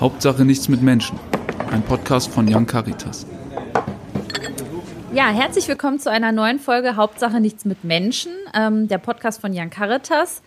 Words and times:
Hauptsache 0.00 0.44
nichts 0.44 0.68
mit 0.68 0.80
Menschen. 0.80 1.18
Ein 1.72 1.82
Podcast 1.82 2.32
von 2.32 2.46
Young 2.48 2.66
Caritas. 2.66 3.26
Ja, 5.12 5.30
herzlich 5.30 5.66
willkommen 5.66 5.98
zu 5.98 6.08
einer 6.08 6.30
neuen 6.30 6.60
Folge 6.60 6.94
Hauptsache 6.94 7.40
nichts 7.40 7.64
mit 7.64 7.82
Menschen, 7.82 8.30
ähm, 8.54 8.86
der 8.86 8.98
Podcast 8.98 9.40
von 9.40 9.50
Young 9.52 9.70
Caritas. 9.70 10.42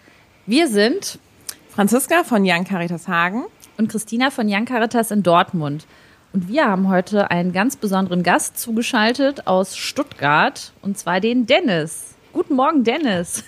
Wir 0.45 0.70
sind 0.70 1.20
Franziska 1.68 2.23
von 2.23 2.43
Young 2.45 2.64
Caritas 2.64 3.09
Hagen 3.09 3.43
und 3.77 3.91
Christina 3.91 4.29
von 4.29 4.48
Young 4.48 4.64
Caritas 4.64 5.11
in 5.11 5.21
Dortmund. 5.21 5.86
Und 6.31 6.47
wir 6.47 6.65
haben 6.65 6.88
heute 6.88 7.29
einen 7.29 7.52
ganz 7.52 7.75
besonderen 7.75 8.23
Gast 8.23 8.57
zugeschaltet 8.57 9.47
aus 9.47 9.75
Stuttgart, 9.75 10.71
und 10.81 10.97
zwar 10.97 11.20
den 11.20 11.45
Dennis. 11.45 12.15
Guten 12.31 12.55
Morgen, 12.55 12.86
Dennis. 12.86 13.43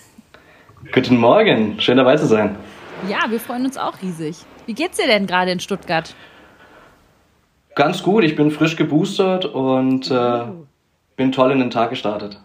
Guten 0.93 1.15
Morgen, 1.15 1.79
schön 1.79 1.95
dabei 1.95 2.17
zu 2.17 2.25
sein. 2.25 2.57
Ja, 3.07 3.19
wir 3.29 3.39
freuen 3.39 3.63
uns 3.63 3.77
auch 3.77 4.01
riesig. 4.01 4.45
Wie 4.65 4.73
geht's 4.73 4.97
dir 4.97 5.07
denn 5.07 5.27
gerade 5.27 5.51
in 5.51 5.59
Stuttgart? 5.59 6.15
Ganz 7.75 8.03
gut, 8.03 8.23
ich 8.23 8.35
bin 8.35 8.51
frisch 8.51 8.75
geboostert 8.75 9.45
und 9.45 10.11
äh, 10.11 10.43
bin 11.15 11.31
toll 11.31 11.51
in 11.51 11.59
den 11.59 11.71
Tag 11.71 11.89
gestartet. 11.89 12.39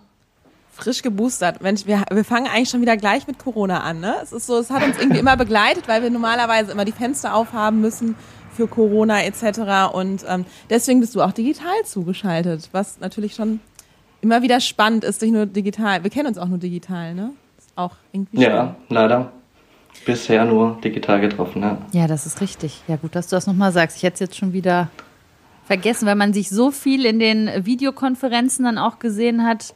Frisch 0.73 1.03
geboostert. 1.03 1.61
Mensch, 1.61 1.87
wir, 1.87 2.05
wir 2.11 2.25
fangen 2.25 2.47
eigentlich 2.47 2.71
schon 2.71 2.81
wieder 2.81 2.97
gleich 2.97 3.27
mit 3.27 3.39
Corona 3.39 3.81
an, 3.81 4.01
ne? 4.01 4.15
Es 4.23 4.33
ist 4.33 4.47
so, 4.47 4.59
es 4.59 4.71
hat 4.71 4.83
uns 4.85 4.97
irgendwie 4.99 5.19
immer 5.19 5.37
begleitet, 5.37 5.89
weil 5.89 6.03
wir 6.03 6.11
normalerweise 6.11 6.73
immer 6.73 6.85
die 6.85 6.93
Fenster 6.93 7.35
aufhaben 7.35 7.81
müssen 7.81 8.15
für 8.57 8.67
Corona 8.69 9.23
etc. 9.25 9.93
Und 9.93 10.25
ähm, 10.29 10.45
deswegen 10.71 11.01
bist 11.01 11.15
du 11.15 11.23
auch 11.23 11.33
digital 11.33 11.85
zugeschaltet, 11.85 12.69
was 12.73 13.01
natürlich 13.01 13.35
schon 13.35 13.61
immer 14.21 14.43
wieder 14.43 14.61
spannend 14.61 15.05
ist, 15.05 15.21
nicht 15.21 15.33
nur 15.33 15.47
digital. 15.47 16.03
Wir 16.05 16.11
kennen 16.11 16.29
uns 16.29 16.39
auch 16.39 16.49
nur 16.49 16.59
digital, 16.59 17.15
ne? 17.15 17.33
Ist 17.59 17.71
auch 17.77 17.97
irgendwie 18.13 18.41
Ja, 18.41 18.77
schön. 18.89 18.97
leider. 18.97 19.33
Bisher 20.05 20.45
nur 20.45 20.79
digital 20.83 21.21
getroffen, 21.21 21.63
ja. 21.63 21.79
Ja, 21.93 22.07
das 22.07 22.27
ist 22.27 22.41
richtig. 22.41 22.83
Ja, 22.89 22.97
gut, 22.97 23.15
dass 23.15 23.29
du 23.29 23.37
das 23.37 23.47
nochmal 23.47 23.73
sagst. 23.73 23.97
Ich 23.97 24.03
hätte 24.03 24.15
es 24.15 24.21
jetzt 24.21 24.37
schon 24.37 24.53
wieder 24.53 24.89
vergessen, 25.67 26.07
weil 26.07 26.15
man 26.15 26.33
sich 26.33 26.49
so 26.49 26.71
viel 26.71 27.05
in 27.05 27.19
den 27.19 27.51
Videokonferenzen 27.65 28.65
dann 28.65 28.79
auch 28.79 28.99
gesehen 28.99 29.45
hat. 29.45 29.75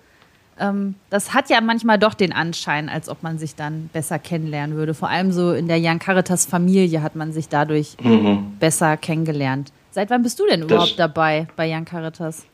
Ähm, 0.58 0.94
das 1.10 1.34
hat 1.34 1.50
ja 1.50 1.60
manchmal 1.60 1.98
doch 1.98 2.14
den 2.14 2.32
Anschein, 2.32 2.88
als 2.88 3.08
ob 3.08 3.22
man 3.22 3.38
sich 3.38 3.54
dann 3.54 3.90
besser 3.92 4.18
kennenlernen 4.18 4.76
würde. 4.76 4.94
Vor 4.94 5.08
allem 5.08 5.32
so 5.32 5.52
in 5.52 5.68
der 5.68 5.78
Jan 5.78 5.98
Caritas 5.98 6.46
Familie 6.46 7.02
hat 7.02 7.14
man 7.14 7.32
sich 7.32 7.48
dadurch 7.48 7.96
mhm. 8.02 8.56
besser 8.58 8.96
kennengelernt. 8.96 9.72
Seit 9.90 10.08
wann 10.08 10.22
bist 10.22 10.40
du 10.40 10.46
denn 10.46 10.62
überhaupt 10.62 10.90
das 10.90 10.96
dabei 10.96 11.46
bei 11.56 11.66
Jan 11.66 11.84
Caritas? 11.84 12.46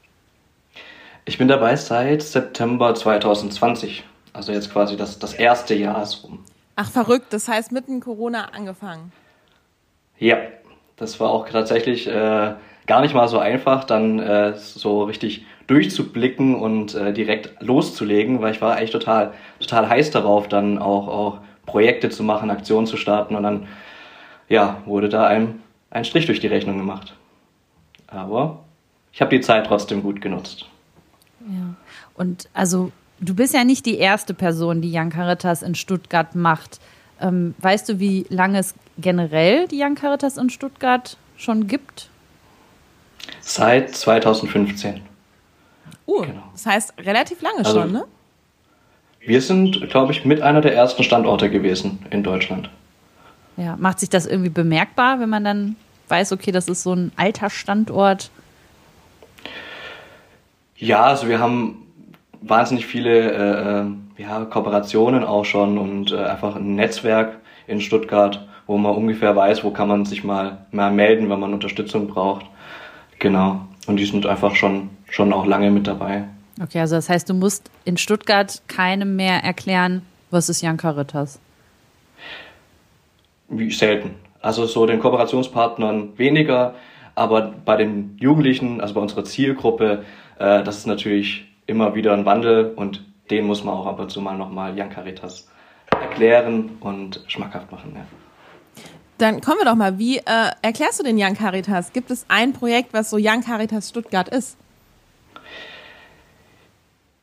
Ich 1.24 1.38
bin 1.38 1.46
dabei 1.46 1.76
seit 1.76 2.22
September 2.22 2.94
2020. 2.94 4.02
Also 4.32 4.52
jetzt 4.52 4.72
quasi 4.72 4.96
das, 4.96 5.18
das 5.18 5.34
erste 5.34 5.74
Jahr 5.74 6.02
ist 6.02 6.24
rum. 6.24 6.40
Ach, 6.80 6.88
verrückt. 6.88 7.32
Das 7.32 7.48
heißt, 7.48 7.72
mitten 7.72 7.98
Corona 7.98 8.50
angefangen. 8.52 9.10
Ja, 10.16 10.36
das 10.94 11.18
war 11.18 11.30
auch 11.30 11.48
tatsächlich 11.48 12.06
äh, 12.06 12.54
gar 12.86 13.00
nicht 13.00 13.14
mal 13.14 13.26
so 13.26 13.40
einfach, 13.40 13.82
dann 13.82 14.20
äh, 14.20 14.54
so 14.56 15.02
richtig 15.02 15.44
durchzublicken 15.66 16.54
und 16.54 16.94
äh, 16.94 17.12
direkt 17.12 17.60
loszulegen, 17.60 18.40
weil 18.40 18.54
ich 18.54 18.60
war 18.60 18.80
echt 18.80 18.92
total, 18.92 19.34
total 19.58 19.88
heiß 19.88 20.12
darauf, 20.12 20.46
dann 20.46 20.78
auch, 20.78 21.08
auch 21.08 21.38
Projekte 21.66 22.10
zu 22.10 22.22
machen, 22.22 22.48
Aktionen 22.48 22.86
zu 22.86 22.96
starten 22.96 23.34
und 23.34 23.42
dann, 23.42 23.66
ja, 24.48 24.80
wurde 24.86 25.08
da 25.08 25.26
ein, 25.26 25.60
ein 25.90 26.04
Strich 26.04 26.26
durch 26.26 26.38
die 26.38 26.46
Rechnung 26.46 26.78
gemacht. 26.78 27.12
Aber 28.06 28.60
ich 29.12 29.20
habe 29.20 29.36
die 29.36 29.40
Zeit 29.40 29.66
trotzdem 29.66 30.00
gut 30.00 30.20
genutzt. 30.20 30.66
Ja, 31.40 31.74
und 32.14 32.48
also 32.54 32.92
Du 33.20 33.34
bist 33.34 33.54
ja 33.54 33.64
nicht 33.64 33.86
die 33.86 33.98
erste 33.98 34.32
Person, 34.34 34.80
die 34.80 34.96
Young 34.96 35.10
Caritas 35.10 35.62
in 35.62 35.74
Stuttgart 35.74 36.34
macht. 36.34 36.80
Ähm, 37.20 37.54
weißt 37.58 37.88
du, 37.88 37.98
wie 37.98 38.26
lange 38.28 38.58
es 38.58 38.74
generell 38.96 39.66
die 39.66 39.82
Young 39.82 39.96
Caritas 39.96 40.36
in 40.36 40.50
Stuttgart 40.50 41.16
schon 41.36 41.66
gibt? 41.66 42.10
Seit 43.40 43.94
2015. 43.94 45.00
Uh, 46.06 46.22
genau. 46.22 46.42
das 46.52 46.64
heißt 46.64 46.94
relativ 46.98 47.42
lange 47.42 47.58
also, 47.58 47.82
schon, 47.82 47.92
ne? 47.92 48.04
Wir 49.20 49.42
sind, 49.42 49.90
glaube 49.90 50.12
ich, 50.12 50.24
mit 50.24 50.40
einer 50.40 50.60
der 50.60 50.74
ersten 50.74 51.02
Standorte 51.02 51.50
gewesen 51.50 51.98
in 52.10 52.22
Deutschland. 52.22 52.70
Ja, 53.56 53.76
macht 53.76 53.98
sich 54.00 54.08
das 54.08 54.26
irgendwie 54.26 54.50
bemerkbar, 54.50 55.20
wenn 55.20 55.28
man 55.28 55.44
dann 55.44 55.76
weiß, 56.08 56.32
okay, 56.32 56.52
das 56.52 56.68
ist 56.68 56.84
so 56.84 56.94
ein 56.94 57.12
alter 57.16 57.50
Standort? 57.50 58.30
Ja, 60.76 61.02
also 61.02 61.28
wir 61.28 61.40
haben 61.40 61.87
wahnsinnig 62.40 62.86
viele 62.86 63.32
äh, 63.32 63.80
äh, 63.80 64.22
ja, 64.22 64.44
Kooperationen 64.44 65.24
auch 65.24 65.44
schon 65.44 65.78
und 65.78 66.12
äh, 66.12 66.18
einfach 66.18 66.56
ein 66.56 66.74
Netzwerk 66.74 67.38
in 67.66 67.80
Stuttgart, 67.80 68.46
wo 68.66 68.78
man 68.78 68.94
ungefähr 68.94 69.34
weiß, 69.34 69.64
wo 69.64 69.70
kann 69.70 69.88
man 69.88 70.04
sich 70.04 70.24
mal, 70.24 70.66
mal 70.72 70.90
melden, 70.90 71.30
wenn 71.30 71.40
man 71.40 71.54
Unterstützung 71.54 72.08
braucht. 72.08 72.46
Genau. 73.18 73.60
Und 73.86 73.96
die 73.96 74.04
sind 74.04 74.26
einfach 74.26 74.54
schon, 74.54 74.90
schon 75.08 75.32
auch 75.32 75.46
lange 75.46 75.70
mit 75.70 75.86
dabei. 75.86 76.24
Okay, 76.62 76.80
also 76.80 76.96
das 76.96 77.08
heißt, 77.08 77.28
du 77.28 77.34
musst 77.34 77.70
in 77.84 77.96
Stuttgart 77.96 78.62
keinem 78.66 79.16
mehr 79.16 79.42
erklären, 79.44 80.02
was 80.30 80.48
ist 80.48 80.60
Jan 80.60 80.76
Caritas? 80.76 81.40
Wie 83.48 83.70
selten. 83.70 84.16
Also 84.40 84.66
so 84.66 84.86
den 84.86 85.00
Kooperationspartnern 85.00 86.18
weniger, 86.18 86.74
aber 87.14 87.54
bei 87.64 87.76
den 87.76 88.16
Jugendlichen, 88.20 88.80
also 88.80 88.94
bei 88.94 89.00
unserer 89.00 89.24
Zielgruppe, 89.24 90.04
äh, 90.38 90.62
das 90.62 90.78
ist 90.78 90.86
natürlich 90.86 91.47
immer 91.68 91.94
wieder 91.94 92.14
ein 92.14 92.24
Wandel 92.24 92.72
und 92.74 93.04
den 93.30 93.46
muss 93.46 93.62
man 93.62 93.74
auch 93.74 93.86
ab 93.86 94.00
und 94.00 94.10
zu 94.10 94.20
mal 94.20 94.36
nochmal 94.36 94.76
Jan 94.76 94.90
Caritas 94.90 95.48
erklären 95.90 96.78
und 96.80 97.22
schmackhaft 97.28 97.70
machen. 97.70 97.92
Ja. 97.94 98.04
Dann 99.18 99.40
kommen 99.40 99.58
wir 99.58 99.64
doch 99.64 99.74
mal, 99.74 99.98
wie 99.98 100.18
äh, 100.18 100.22
erklärst 100.62 101.00
du 101.00 101.04
den 101.04 101.16
Young 101.20 101.34
Caritas? 101.34 101.92
Gibt 101.92 102.10
es 102.10 102.24
ein 102.28 102.52
Projekt, 102.52 102.92
was 102.92 103.10
so 103.10 103.18
Young 103.20 103.42
Caritas 103.42 103.90
Stuttgart 103.90 104.28
ist? 104.28 104.56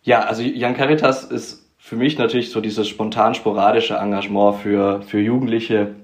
Ja, 0.03 0.21
also 0.21 0.43
Young 0.43 0.75
Caritas 0.75 1.23
ist 1.23 1.65
für 1.77 1.95
mich 1.95 2.17
natürlich 2.17 2.51
so 2.51 2.61
dieses 2.61 2.87
spontan-sporadische 2.87 3.95
Engagement 3.95 4.57
für, 4.57 5.01
für 5.03 5.19
Jugendliche. 5.19 5.95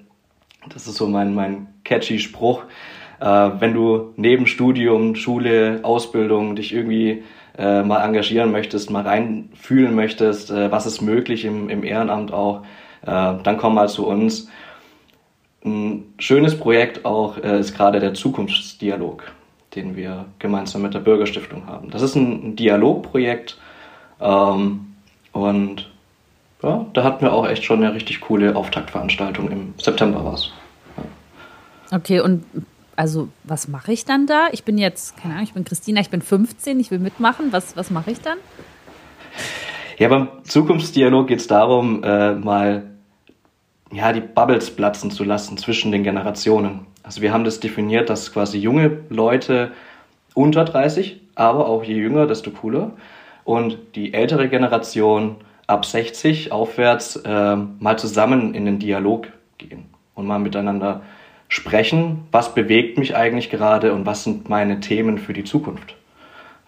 Das 0.69 0.87
ist 0.87 0.95
so 0.95 1.07
mein, 1.07 1.35
mein 1.35 1.67
catchy 1.83 2.19
Spruch. 2.19 2.63
Äh, 3.19 3.25
wenn 3.25 3.73
du 3.73 4.13
neben 4.15 4.47
Studium, 4.47 5.15
Schule, 5.15 5.81
Ausbildung 5.83 6.55
dich 6.55 6.73
irgendwie 6.73 7.23
äh, 7.57 7.83
mal 7.83 8.03
engagieren 8.03 8.51
möchtest, 8.51 8.89
mal 8.89 9.03
reinfühlen 9.03 9.95
möchtest, 9.95 10.51
äh, 10.51 10.71
was 10.71 10.85
ist 10.85 11.01
möglich 11.01 11.45
im, 11.45 11.69
im 11.69 11.83
Ehrenamt 11.83 12.31
auch, 12.31 12.63
äh, 13.03 13.33
dann 13.43 13.57
komm 13.57 13.75
mal 13.75 13.89
zu 13.89 14.07
uns. 14.07 14.47
Ein 15.63 16.13
schönes 16.17 16.57
Projekt 16.57 17.05
auch 17.05 17.37
äh, 17.37 17.59
ist 17.59 17.75
gerade 17.75 17.99
der 17.99 18.13
Zukunftsdialog, 18.13 19.31
den 19.75 19.95
wir 19.95 20.25
gemeinsam 20.39 20.81
mit 20.81 20.93
der 20.93 20.99
Bürgerstiftung 20.99 21.67
haben. 21.67 21.91
Das 21.91 22.01
ist 22.01 22.15
ein, 22.15 22.55
Dialogprojekt 22.55 23.57
ähm, 24.19 24.87
und 25.33 25.89
ja, 26.63 26.85
da 26.93 27.03
hatten 27.03 27.23
wir 27.23 27.33
auch 27.33 27.47
echt 27.47 27.63
schon 27.63 27.83
eine 27.83 27.93
richtig 27.93 28.21
coole 28.21 28.55
Auftaktveranstaltung. 28.55 29.49
Im 29.49 29.73
September 29.77 30.23
war 30.23 30.35
es. 30.35 30.51
Okay, 31.91 32.21
und 32.21 32.43
also 33.01 33.29
was 33.43 33.67
mache 33.67 33.91
ich 33.91 34.05
dann 34.05 34.27
da? 34.27 34.49
Ich 34.51 34.63
bin 34.63 34.77
jetzt, 34.77 35.17
keine 35.17 35.33
Ahnung, 35.33 35.45
ich 35.45 35.53
bin 35.53 35.65
Christina, 35.65 36.01
ich 36.01 36.11
bin 36.11 36.21
15, 36.21 36.79
ich 36.79 36.91
will 36.91 36.99
mitmachen. 36.99 37.47
Was, 37.49 37.75
was 37.75 37.89
mache 37.89 38.11
ich 38.11 38.21
dann? 38.21 38.37
Ja, 39.97 40.07
beim 40.07 40.27
Zukunftsdialog 40.43 41.27
geht 41.27 41.39
es 41.39 41.47
darum, 41.47 42.03
äh, 42.03 42.35
mal 42.35 42.91
ja, 43.91 44.13
die 44.13 44.21
Bubbles 44.21 44.69
platzen 44.69 45.09
zu 45.09 45.23
lassen 45.23 45.57
zwischen 45.57 45.91
den 45.91 46.03
Generationen. 46.03 46.85
Also 47.01 47.23
wir 47.23 47.33
haben 47.33 47.43
das 47.43 47.59
definiert, 47.59 48.11
dass 48.11 48.31
quasi 48.31 48.59
junge 48.59 48.99
Leute 49.09 49.71
unter 50.35 50.63
30, 50.63 51.21
aber 51.33 51.67
auch 51.67 51.83
je 51.83 51.95
jünger, 51.95 52.27
desto 52.27 52.51
cooler. 52.51 52.91
Und 53.45 53.79
die 53.95 54.13
ältere 54.13 54.47
Generation 54.47 55.37
ab 55.65 55.85
60 55.85 56.51
aufwärts 56.51 57.15
äh, 57.15 57.55
mal 57.55 57.97
zusammen 57.97 58.53
in 58.53 58.65
den 58.65 58.77
Dialog 58.77 59.27
gehen 59.57 59.85
und 60.13 60.27
mal 60.27 60.37
miteinander 60.37 61.01
sprechen, 61.51 62.23
was 62.31 62.55
bewegt 62.55 62.97
mich 62.97 63.13
eigentlich 63.13 63.49
gerade 63.49 63.93
und 63.93 64.05
was 64.05 64.23
sind 64.23 64.47
meine 64.47 64.79
Themen 64.79 65.17
für 65.17 65.33
die 65.33 65.43
Zukunft. 65.43 65.97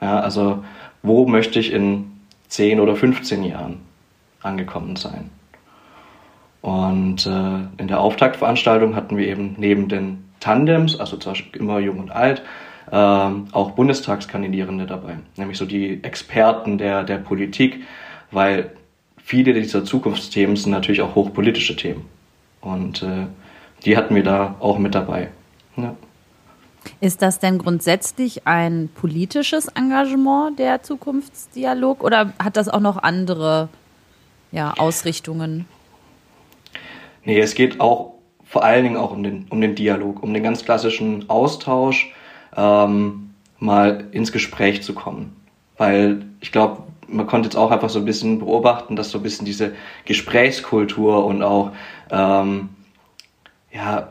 Ja, 0.02 0.20
also 0.20 0.66
wo 1.02 1.26
möchte 1.26 1.58
ich 1.58 1.72
in 1.72 2.12
10 2.50 2.82
oder 2.82 2.98
15 2.98 3.46
Jahren 3.46 3.78
angekommen 4.42 4.98
sein. 4.98 5.30
Und 6.60 7.26
äh, 7.26 7.82
in 7.82 7.88
der 7.88 8.02
Auftaktveranstaltung 8.02 8.94
hatten 8.98 9.16
wir 9.16 9.26
eben 9.26 9.56
neben 9.58 9.88
den 9.88 10.26
Tandems, 10.42 11.00
also 11.00 11.16
zum 11.16 11.32
Beispiel 11.32 11.62
immer 11.62 11.80
jung 11.80 12.00
und 12.00 12.12
alt, 12.12 12.42
äh, 12.92 12.96
auch 12.96 13.72
Bundestagskandidierende 13.72 14.86
dabei, 14.86 15.16
nämlich 15.38 15.58
so 15.58 15.66
die 15.66 16.04
Experten 16.04 16.78
der, 16.78 17.06
der 17.06 17.20
Politik, 17.20 17.84
weil 18.32 18.72
viele 19.16 19.54
dieser 19.54 19.86
Zukunftsthemen 19.86 20.58
sind 20.58 20.74
natürlich 20.74 21.02
auch 21.02 21.16
hochpolitische 21.16 21.78
Themen. 21.78 22.06
Und 22.60 23.02
äh, 23.02 23.28
die 23.86 23.98
hatten 23.98 24.16
wir 24.16 24.24
da 24.24 24.56
auch 24.60 24.78
mit 24.78 24.96
dabei. 24.96 25.30
Ja. 25.76 25.96
Ist 27.00 27.22
das 27.22 27.40
denn 27.40 27.58
grundsätzlich 27.58 28.46
ein 28.46 28.90
politisches 28.94 29.68
Engagement, 29.70 30.60
der 30.60 30.84
Zukunftsdialog, 30.84 32.04
oder 32.04 32.34
hat 32.42 32.58
das 32.58 32.68
auch 32.68 32.80
noch 32.82 32.98
andere 32.98 33.70
ja, 34.52 34.74
Ausrichtungen? 34.78 35.66
Nee, 37.24 37.40
es 37.40 37.56
geht 37.56 37.80
auch 37.80 38.14
vor 38.44 38.64
allen 38.64 38.84
Dingen 38.84 38.98
auch 38.98 39.12
um 39.12 39.24
den, 39.24 39.48
um 39.50 39.62
den 39.62 39.76
Dialog, 39.76 40.22
um 40.22 40.34
den 40.34 40.44
ganz 40.44 40.64
klassischen 40.64 41.30
Austausch, 41.30 42.14
ähm, 42.56 43.32
mal 43.58 44.06
ins 44.12 44.32
Gespräch 44.32 44.84
zu 44.84 44.94
kommen. 44.94 45.36
Weil 45.78 46.26
ich 46.42 46.52
glaube, 46.52 46.84
man 47.08 47.26
konnte 47.26 47.48
jetzt 47.48 47.56
auch 47.56 47.72
einfach 47.72 47.90
so 47.90 48.00
ein 48.00 48.06
bisschen 48.06 48.40
beobachten, 48.40 48.96
dass 48.96 49.10
so 49.10 49.20
ein 49.20 49.24
bisschen 49.24 49.46
diese 49.46 49.74
Gesprächskultur 50.06 51.26
und 51.26 51.42
auch, 51.42 51.72
ähm, 52.12 52.70
ja, 53.74 54.10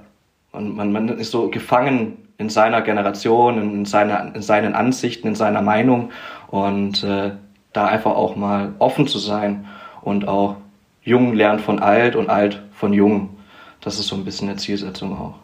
man, 0.52 0.74
man, 0.74 0.92
man 0.92 1.08
ist 1.18 1.30
so 1.30 1.48
gefangen 1.48 2.18
in 2.38 2.50
seiner 2.50 2.82
Generation, 2.82 3.58
in, 3.58 3.84
seiner, 3.84 4.34
in 4.34 4.42
seinen 4.42 4.74
Ansichten, 4.74 5.28
in 5.28 5.34
seiner 5.34 5.62
Meinung 5.62 6.10
und 6.48 7.02
äh, 7.04 7.32
da 7.72 7.86
einfach 7.86 8.12
auch 8.12 8.36
mal 8.36 8.74
offen 8.78 9.06
zu 9.06 9.18
sein 9.18 9.66
und 10.02 10.28
auch 10.28 10.56
jung 11.02 11.34
lernt 11.34 11.60
von 11.60 11.78
alt 11.78 12.16
und 12.16 12.28
alt 12.28 12.62
von 12.74 12.92
jung. 12.92 13.38
Das 13.80 13.98
ist 13.98 14.08
so 14.08 14.16
ein 14.16 14.24
bisschen 14.24 14.48
eine 14.48 14.58
Zielsetzung 14.58 15.16
auch. 15.16 15.34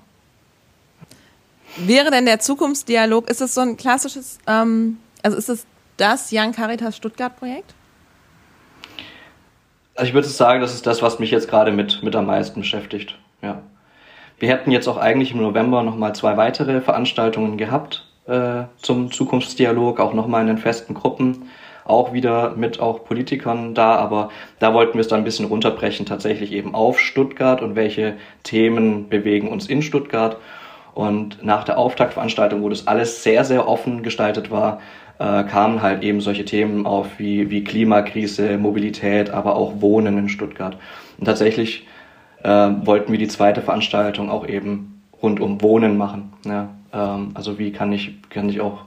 Wäre 1.76 2.10
denn 2.10 2.26
der 2.26 2.40
Zukunftsdialog, 2.40 3.30
ist 3.30 3.40
es 3.40 3.54
so 3.54 3.60
ein 3.60 3.76
klassisches, 3.76 4.38
ähm, 4.46 4.98
also 5.22 5.36
ist 5.36 5.48
es 5.48 5.66
das 5.96 6.30
Young 6.32 6.52
Caritas 6.52 6.96
Stuttgart 6.96 7.36
Projekt? 7.36 7.74
Also 9.94 10.08
ich 10.08 10.14
würde 10.14 10.28
sagen, 10.28 10.60
das 10.60 10.74
ist 10.74 10.86
das, 10.86 11.02
was 11.02 11.18
mich 11.18 11.30
jetzt 11.30 11.48
gerade 11.48 11.72
mit, 11.72 12.02
mit 12.02 12.14
am 12.14 12.26
meisten 12.26 12.60
beschäftigt. 12.60 13.16
Ja. 13.42 13.62
Wir 14.38 14.48
hätten 14.48 14.70
jetzt 14.70 14.88
auch 14.88 14.96
eigentlich 14.96 15.32
im 15.32 15.42
November 15.42 15.82
nochmal 15.82 16.14
zwei 16.14 16.36
weitere 16.36 16.80
Veranstaltungen 16.80 17.56
gehabt 17.56 18.06
äh, 18.26 18.64
zum 18.76 19.10
Zukunftsdialog, 19.10 20.00
auch 20.00 20.14
nochmal 20.14 20.42
in 20.42 20.48
den 20.48 20.58
festen 20.58 20.94
Gruppen 20.94 21.48
auch 21.88 22.12
wieder 22.12 22.54
mit 22.54 22.80
auch 22.80 23.04
Politikern 23.04 23.74
da, 23.74 23.96
aber 23.96 24.28
da 24.58 24.74
wollten 24.74 24.94
wir 24.94 25.00
es 25.00 25.08
dann 25.08 25.20
ein 25.20 25.24
bisschen 25.24 25.46
runterbrechen, 25.46 26.06
tatsächlich 26.06 26.52
eben 26.52 26.74
auf 26.74 27.00
Stuttgart 27.00 27.62
und 27.62 27.76
welche 27.76 28.14
Themen 28.42 29.08
bewegen 29.08 29.48
uns 29.48 29.66
in 29.66 29.82
Stuttgart. 29.82 30.36
Und 30.94 31.42
nach 31.42 31.64
der 31.64 31.78
Auftaktveranstaltung, 31.78 32.62
wo 32.62 32.68
das 32.68 32.86
alles 32.86 33.22
sehr, 33.22 33.44
sehr 33.44 33.66
offen 33.66 34.02
gestaltet 34.02 34.50
war, 34.50 34.80
äh, 35.18 35.44
kamen 35.44 35.80
halt 35.80 36.02
eben 36.02 36.20
solche 36.20 36.44
Themen 36.44 36.86
auf 36.86 37.18
wie, 37.18 37.50
wie 37.50 37.64
Klimakrise, 37.64 38.58
Mobilität, 38.58 39.30
aber 39.30 39.56
auch 39.56 39.80
Wohnen 39.80 40.18
in 40.18 40.28
Stuttgart. 40.28 40.76
Und 41.18 41.24
tatsächlich 41.24 41.86
äh, 42.42 42.48
wollten 42.84 43.12
wir 43.12 43.18
die 43.18 43.28
zweite 43.28 43.62
Veranstaltung 43.62 44.30
auch 44.30 44.46
eben 44.46 45.02
rund 45.22 45.40
um 45.40 45.60
Wohnen 45.62 45.96
machen. 45.96 46.32
Ja, 46.44 46.68
ähm, 46.92 47.30
also 47.34 47.58
wie 47.58 47.72
kann 47.72 47.92
ich, 47.92 48.22
kann 48.30 48.48
ich 48.48 48.60
auch 48.60 48.82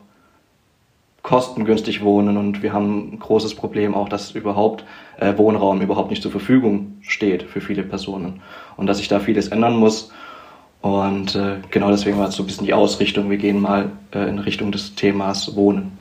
kostengünstig 1.24 2.04
wohnen 2.04 2.38
und 2.38 2.64
wir 2.64 2.74
haben 2.74 3.14
ein 3.14 3.20
großes 3.20 3.54
Problem 3.56 3.94
auch, 3.94 4.10
dass 4.10 4.32
überhaupt 4.32 4.86
äh, 5.20 5.38
Wohnraum 5.38 5.82
überhaupt 5.82 6.10
nicht 6.10 6.24
zur 6.24 6.32
Verfügung 6.32 6.98
steht 7.02 7.44
für 7.44 7.62
viele 7.62 7.84
Personen 7.84 8.42
und 8.76 8.88
dass 8.88 8.98
sich 8.98 9.08
da 9.08 9.20
vieles 9.20 9.50
ändern 9.50 9.78
muss. 9.78 10.12
Und 10.82 11.36
äh, 11.36 11.58
genau 11.70 11.92
deswegen 11.92 12.18
war 12.18 12.30
es 12.30 12.36
so 12.36 12.42
ein 12.42 12.48
bisschen 12.48 12.66
die 12.66 12.74
Ausrichtung, 12.74 13.30
wir 13.30 13.38
gehen 13.38 13.62
mal 13.62 13.92
äh, 14.14 14.28
in 14.28 14.40
Richtung 14.40 14.72
des 14.72 14.96
Themas 14.96 15.56
Wohnen. 15.56 15.92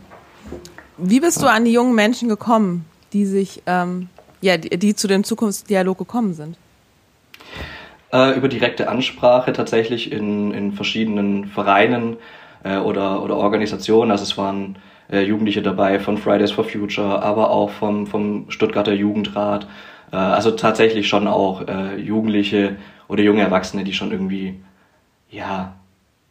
Wie 0.96 1.20
bist 1.20 1.42
du 1.42 1.46
an 1.46 1.66
die 1.66 1.72
jungen 1.72 1.94
Menschen 1.94 2.30
gekommen, 2.30 2.86
die 3.12 3.26
sich, 3.26 3.62
ähm, 3.66 4.08
ja, 4.40 4.56
die, 4.56 4.70
die 4.78 4.94
zu 4.94 5.06
dem 5.06 5.22
Zukunftsdialog 5.22 5.98
gekommen 5.98 6.32
sind? 6.32 6.56
Äh, 8.12 8.36
über 8.36 8.48
direkte 8.48 8.88
Ansprache 8.88 9.52
tatsächlich 9.52 10.10
in, 10.10 10.52
in 10.52 10.72
verschiedenen 10.72 11.46
Vereinen 11.46 12.16
äh, 12.64 12.78
oder, 12.78 13.22
oder 13.22 13.36
Organisationen. 13.36 14.10
Also 14.10 14.24
es 14.24 14.36
waren 14.36 14.76
äh, 15.12 15.22
Jugendliche 15.22 15.62
dabei 15.62 16.00
von 16.00 16.18
Fridays 16.18 16.50
for 16.50 16.64
Future, 16.64 17.22
aber 17.22 17.50
auch 17.50 17.70
vom, 17.70 18.08
vom 18.08 18.50
Stuttgarter 18.50 18.94
Jugendrat. 18.94 19.68
Äh, 20.12 20.16
also 20.16 20.50
tatsächlich 20.50 21.08
schon 21.08 21.28
auch 21.28 21.68
äh, 21.68 21.96
Jugendliche 21.98 22.76
oder 23.06 23.22
junge 23.22 23.42
Erwachsene, 23.42 23.84
die 23.84 23.92
schon 23.92 24.10
irgendwie, 24.10 24.60
ja, 25.30 25.74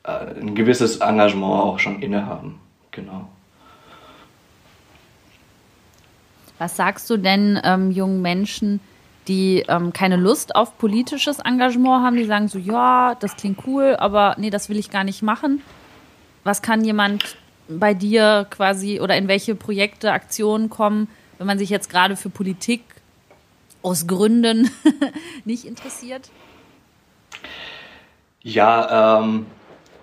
äh, 0.04 0.40
ein 0.40 0.56
gewisses 0.56 0.98
Engagement 0.98 1.54
auch 1.54 1.80
schon 1.80 2.02
innehaben. 2.02 2.60
Genau. 2.92 3.30
Was 6.58 6.76
sagst 6.76 7.10
du 7.10 7.16
denn 7.16 7.58
ähm, 7.64 7.92
jungen 7.92 8.22
Menschen, 8.22 8.82
die 9.30 9.64
ähm, 9.70 9.94
keine 9.94 10.18
Lust 10.18 10.56
auf 10.56 10.78
politisches 10.78 11.40
Engagement 11.40 12.04
haben, 12.04 12.18
die 12.18 12.26
sagen 12.26 12.48
so, 12.48 12.60
ja, 12.60 13.16
das 13.16 13.38
klingt 13.38 13.60
cool, 13.66 13.96
aber 13.98 14.36
nee, 14.38 14.50
das 14.50 14.68
will 14.68 14.78
ich 14.78 14.90
gar 14.90 15.04
nicht 15.04 15.22
machen. 15.22 15.62
Was 16.44 16.62
kann 16.62 16.84
jemand 16.84 17.38
bei 17.70 17.94
dir 17.94 18.48
quasi 18.50 19.00
oder 19.00 19.16
in 19.16 19.28
welche 19.28 19.56
Projekte, 19.56 20.12
Aktionen 20.12 20.70
kommen, 20.70 21.08
wenn 21.38 21.48
man 21.48 21.60
sich 21.60 21.70
jetzt 21.70 21.90
gerade 21.90 22.16
für 22.16 22.30
Politik 22.30 22.82
aus 23.84 24.08
Gründen 24.08 24.70
nicht 25.46 25.66
interessiert? 25.66 26.32
Ja, 28.42 29.20
ähm, 29.20 29.46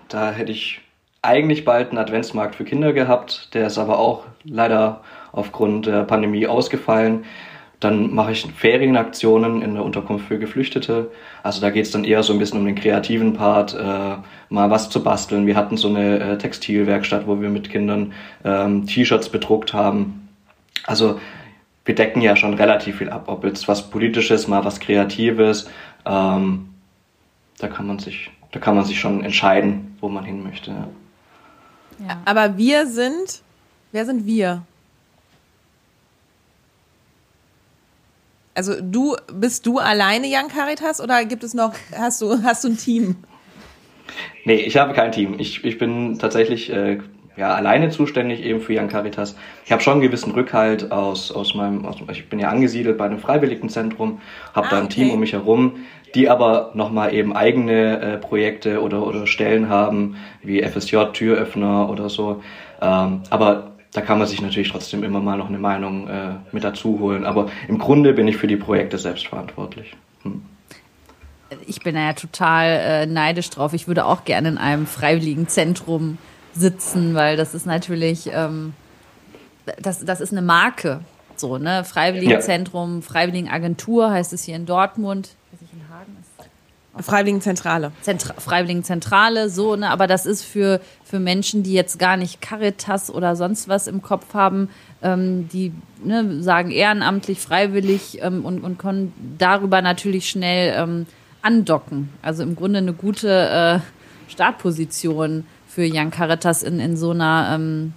da 0.07 0.31
hätte 0.31 0.51
ich 0.51 0.81
eigentlich 1.21 1.65
bald 1.65 1.89
einen 1.89 1.97
Adventsmarkt 1.97 2.55
für 2.55 2.63
Kinder 2.63 2.93
gehabt. 2.93 3.53
Der 3.53 3.67
ist 3.67 3.77
aber 3.77 3.99
auch 3.99 4.25
leider 4.43 5.01
aufgrund 5.33 5.85
der 5.85 6.03
Pandemie 6.03 6.47
ausgefallen. 6.47 7.25
Dann 7.79 8.13
mache 8.13 8.31
ich 8.31 8.47
Ferienaktionen 8.55 9.61
in 9.61 9.75
der 9.75 9.83
Unterkunft 9.83 10.27
für 10.27 10.39
Geflüchtete. 10.39 11.11
Also 11.43 11.61
da 11.61 11.69
geht 11.69 11.85
es 11.85 11.91
dann 11.91 12.03
eher 12.03 12.23
so 12.23 12.33
ein 12.33 12.39
bisschen 12.39 12.59
um 12.59 12.65
den 12.65 12.75
kreativen 12.75 13.33
Part, 13.33 13.75
äh, 13.75 14.15
mal 14.49 14.69
was 14.71 14.89
zu 14.89 15.03
basteln. 15.03 15.45
Wir 15.45 15.55
hatten 15.55 15.77
so 15.77 15.87
eine 15.87 16.19
äh, 16.19 16.37
Textilwerkstatt, 16.37 17.27
wo 17.27 17.39
wir 17.39 17.49
mit 17.49 17.69
Kindern 17.69 18.13
ähm, 18.43 18.87
T-Shirts 18.87 19.29
bedruckt 19.29 19.73
haben. 19.73 20.27
Also 20.85 21.19
wir 21.85 21.93
decken 21.93 22.21
ja 22.21 22.35
schon 22.35 22.55
relativ 22.55 22.97
viel 22.97 23.09
ab, 23.09 23.25
ob 23.27 23.43
jetzt 23.43 23.67
was 23.67 23.89
Politisches, 23.89 24.47
mal 24.47 24.65
was 24.65 24.79
Kreatives. 24.79 25.69
Ähm, 26.05 26.69
da 27.59 27.67
kann 27.67 27.85
man 27.85 27.99
sich, 27.99 28.31
da 28.51 28.59
kann 28.59 28.75
man 28.75 28.85
sich 28.85 28.99
schon 28.99 29.23
entscheiden, 29.23 29.95
wo 30.01 30.09
man 30.09 30.25
hin 30.25 30.43
möchte. 30.43 30.71
Ja. 30.71 30.87
Ja. 31.99 32.21
Aber 32.25 32.57
wir 32.57 32.85
sind, 32.87 33.41
wer 33.91 34.05
sind 34.05 34.25
wir? 34.25 34.63
Also 38.57 38.73
du 38.81 39.15
bist 39.31 39.67
du 39.67 39.77
alleine 39.77 40.25
Young 40.25 40.47
Caritas 40.47 40.99
oder 40.99 41.25
gibt 41.25 41.43
es 41.43 41.53
noch 41.53 41.73
hast 41.95 42.23
du 42.23 42.41
hast 42.41 42.63
du 42.63 42.69
ein 42.69 42.77
Team? 42.77 43.17
Nee, 44.45 44.55
ich 44.55 44.77
habe 44.77 44.93
kein 44.93 45.11
Team. 45.11 45.35
Ich, 45.37 45.63
ich 45.63 45.77
bin 45.77 46.17
tatsächlich 46.17 46.73
äh, 46.73 46.97
ja, 47.35 47.53
alleine 47.53 47.91
zuständig 47.91 48.43
eben 48.43 48.59
für 48.59 48.73
Young 48.75 48.87
Caritas. 48.87 49.35
Ich 49.63 49.71
habe 49.71 49.83
schon 49.83 49.93
einen 49.93 50.01
gewissen 50.01 50.31
Rückhalt 50.31 50.91
aus, 50.91 51.31
aus 51.31 51.53
meinem, 51.53 51.85
aus, 51.85 51.97
ich 52.11 52.29
bin 52.29 52.39
ja 52.39 52.49
angesiedelt 52.49 52.97
bei 52.97 53.05
einem 53.05 53.19
Freiwilligenzentrum, 53.19 54.21
habe 54.55 54.65
ah, 54.65 54.69
da 54.71 54.77
ein 54.79 54.85
okay. 54.85 54.93
Team 54.95 55.11
um 55.11 55.19
mich 55.19 55.33
herum, 55.33 55.83
die 56.15 56.27
aber 56.27 56.71
nochmal 56.73 57.13
eben 57.13 57.35
eigene 57.35 57.99
äh, 57.99 58.17
Projekte 58.17 58.81
oder, 58.81 59.05
oder 59.05 59.27
Stellen 59.27 59.69
haben, 59.69 60.15
wie 60.41 60.63
FSJ, 60.63 60.97
Türöffner 61.13 61.91
oder 61.91 62.09
so. 62.09 62.41
Ähm, 62.81 63.21
aber 63.29 63.76
da 63.91 64.01
kann 64.01 64.19
man 64.19 64.27
sich 64.27 64.41
natürlich 64.41 64.71
trotzdem 64.71 65.03
immer 65.03 65.19
mal 65.19 65.37
noch 65.37 65.47
eine 65.47 65.57
Meinung 65.57 66.07
äh, 66.07 66.35
mit 66.51 66.63
dazu 66.63 66.99
holen. 66.99 67.25
Aber 67.25 67.49
im 67.67 67.77
Grunde 67.77 68.13
bin 68.13 68.27
ich 68.27 68.37
für 68.37 68.47
die 68.47 68.57
Projekte 68.57 68.97
selbst 68.97 69.27
verantwortlich. 69.27 69.95
Hm. 70.23 70.43
Ich 71.65 71.79
bin 71.81 71.95
da 71.95 72.01
ja 72.01 72.13
total 72.13 72.67
äh, 72.67 73.05
neidisch 73.05 73.49
drauf. 73.49 73.73
Ich 73.73 73.87
würde 73.87 74.05
auch 74.05 74.25
gerne 74.25 74.49
in 74.49 74.57
einem 74.57 74.85
freiwilligen 74.85 75.47
Zentrum 75.47 76.17
sitzen, 76.53 77.15
weil 77.15 77.37
das 77.37 77.53
ist 77.53 77.65
natürlich, 77.65 78.29
ähm, 78.33 78.73
das, 79.81 80.03
das 80.03 80.19
ist 80.19 80.31
eine 80.31 80.41
Marke. 80.41 81.01
So, 81.37 81.57
ne? 81.57 81.83
Freiwilligenzentrum, 81.85 82.95
ja. 82.95 83.01
Freiwilligenagentur 83.01 84.11
heißt 84.11 84.33
es 84.33 84.43
hier 84.43 84.55
in 84.55 84.65
Dortmund. 84.65 85.36
Freiwilligenzentrale. 87.01 87.91
Zentra 88.01 88.33
Freiwilligenzentrale, 88.39 89.49
so, 89.49 89.75
ne? 89.75 89.89
Aber 89.89 90.07
das 90.07 90.25
ist 90.25 90.43
für, 90.43 90.81
für 91.03 91.19
Menschen, 91.19 91.63
die 91.63 91.73
jetzt 91.73 91.99
gar 91.99 92.17
nicht 92.17 92.41
Caritas 92.41 93.09
oder 93.09 93.35
sonst 93.35 93.67
was 93.67 93.87
im 93.87 94.01
Kopf 94.01 94.33
haben, 94.33 94.69
ähm, 95.01 95.47
die 95.49 95.73
ne, 96.03 96.41
sagen 96.41 96.71
ehrenamtlich, 96.71 97.39
freiwillig 97.39 98.19
ähm, 98.21 98.45
und, 98.45 98.61
und 98.63 98.77
können 98.77 99.13
darüber 99.37 99.81
natürlich 99.81 100.29
schnell 100.29 100.73
ähm, 100.77 101.05
andocken. 101.41 102.09
Also 102.21 102.43
im 102.43 102.55
Grunde 102.55 102.79
eine 102.79 102.93
gute 102.93 103.29
äh, 103.29 104.31
Startposition 104.31 105.45
für 105.67 105.83
Jan 105.83 106.11
Caritas 106.11 106.63
in, 106.63 106.79
in 106.79 106.97
so 106.97 107.11
einer, 107.11 107.51
ähm, 107.53 107.93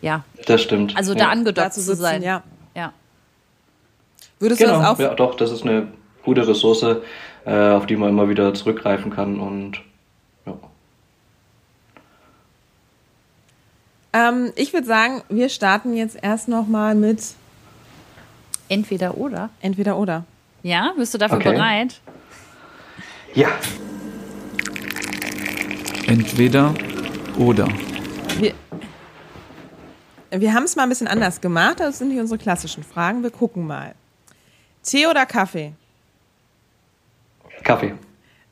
ja. 0.00 0.24
Das 0.46 0.62
stimmt. 0.62 0.96
Also 0.96 1.14
da 1.14 1.28
angedockt 1.28 1.74
zu 1.74 1.94
sein. 1.94 2.22
Ja. 2.22 2.42
ja. 2.74 2.92
Würdest 4.38 4.60
genau. 4.60 4.74
du 4.74 4.80
das 4.80 4.90
auch? 4.90 4.98
Ja, 4.98 5.14
doch, 5.14 5.36
das 5.36 5.50
ist 5.50 5.62
eine 5.62 5.88
gute 6.24 6.46
Ressource 6.46 6.84
äh, 7.44 7.70
auf 7.70 7.86
die 7.86 7.96
man 7.96 8.10
immer 8.10 8.28
wieder 8.28 8.54
zurückgreifen 8.54 9.10
kann 9.10 9.38
und 9.38 9.82
ja. 10.46 10.54
Ähm, 14.12 14.52
ich 14.56 14.72
würde 14.72 14.86
sagen, 14.86 15.22
wir 15.28 15.48
starten 15.48 15.94
jetzt 15.94 16.16
erst 16.20 16.48
nochmal 16.48 16.94
mit 16.94 17.34
Entweder 18.68 19.16
oder. 19.18 19.50
Entweder 19.60 19.98
oder. 19.98 20.24
Ja, 20.62 20.94
bist 20.96 21.12
du 21.12 21.18
dafür 21.18 21.36
okay. 21.36 21.52
bereit? 21.52 22.00
Ja. 23.34 23.48
Entweder 26.06 26.74
oder. 27.38 27.68
Wir, 28.38 28.54
wir 30.30 30.54
haben 30.54 30.64
es 30.64 30.76
mal 30.76 30.84
ein 30.84 30.88
bisschen 30.88 31.08
anders 31.08 31.40
gemacht. 31.40 31.80
Das 31.80 31.98
sind 31.98 32.08
nicht 32.08 32.20
unsere 32.20 32.38
klassischen 32.38 32.82
Fragen. 32.82 33.22
Wir 33.22 33.30
gucken 33.30 33.66
mal. 33.66 33.94
Tee 34.82 35.06
oder 35.06 35.26
Kaffee? 35.26 35.74
Kaffee. 37.64 37.94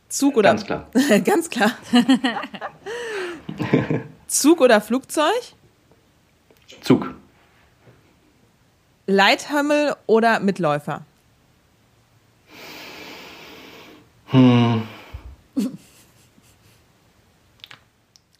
Zug 0.08 0.36
oder 0.36 0.50
Ganz 0.50 0.64
klar. 0.64 0.86
ganz 1.24 1.48
klar. 1.50 1.70
Zug 4.26 4.60
oder 4.60 4.80
Flugzeug? 4.80 5.32
Zug. 6.80 7.14
Leithammel 9.06 9.94
oder 10.06 10.40
Mitläufer? 10.40 11.02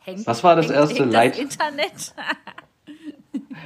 Hängt, 0.01 0.27
Was 0.27 0.43
war 0.43 0.57
das 0.57 0.67
hängt- 0.67 0.77
erste 0.77 1.03
hängt 1.03 1.13
Leit- 1.13 1.33
Das 1.35 1.39
Internet. 1.41 2.15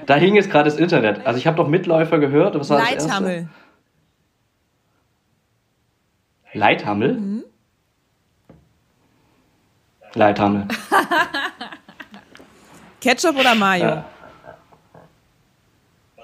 Da 0.06 0.14
hing 0.16 0.34
jetzt 0.36 0.50
gerade 0.50 0.70
das 0.70 0.78
Internet. 0.78 1.26
Also 1.26 1.38
ich 1.38 1.46
habe 1.46 1.56
doch 1.56 1.66
Mitläufer 1.68 2.18
gehört. 2.18 2.58
Was 2.58 2.70
war 2.70 2.78
das 2.80 3.04
erste? 3.06 3.48
Leithammel. 6.56 6.58
Leithammel? 6.58 7.12
Mhm. 7.14 7.44
Leithammel. 10.14 10.68
Ketchup 13.00 13.36
oder 13.38 13.54
Mayo? 13.54 13.84
Ja. 13.84 14.04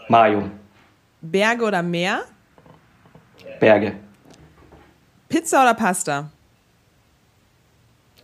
Mayo. 0.08 0.50
Berge 1.20 1.64
oder 1.64 1.82
Meer? 1.82 2.24
Berge. 3.60 3.96
Pizza 5.28 5.62
oder 5.62 5.74
Pasta? 5.74 6.30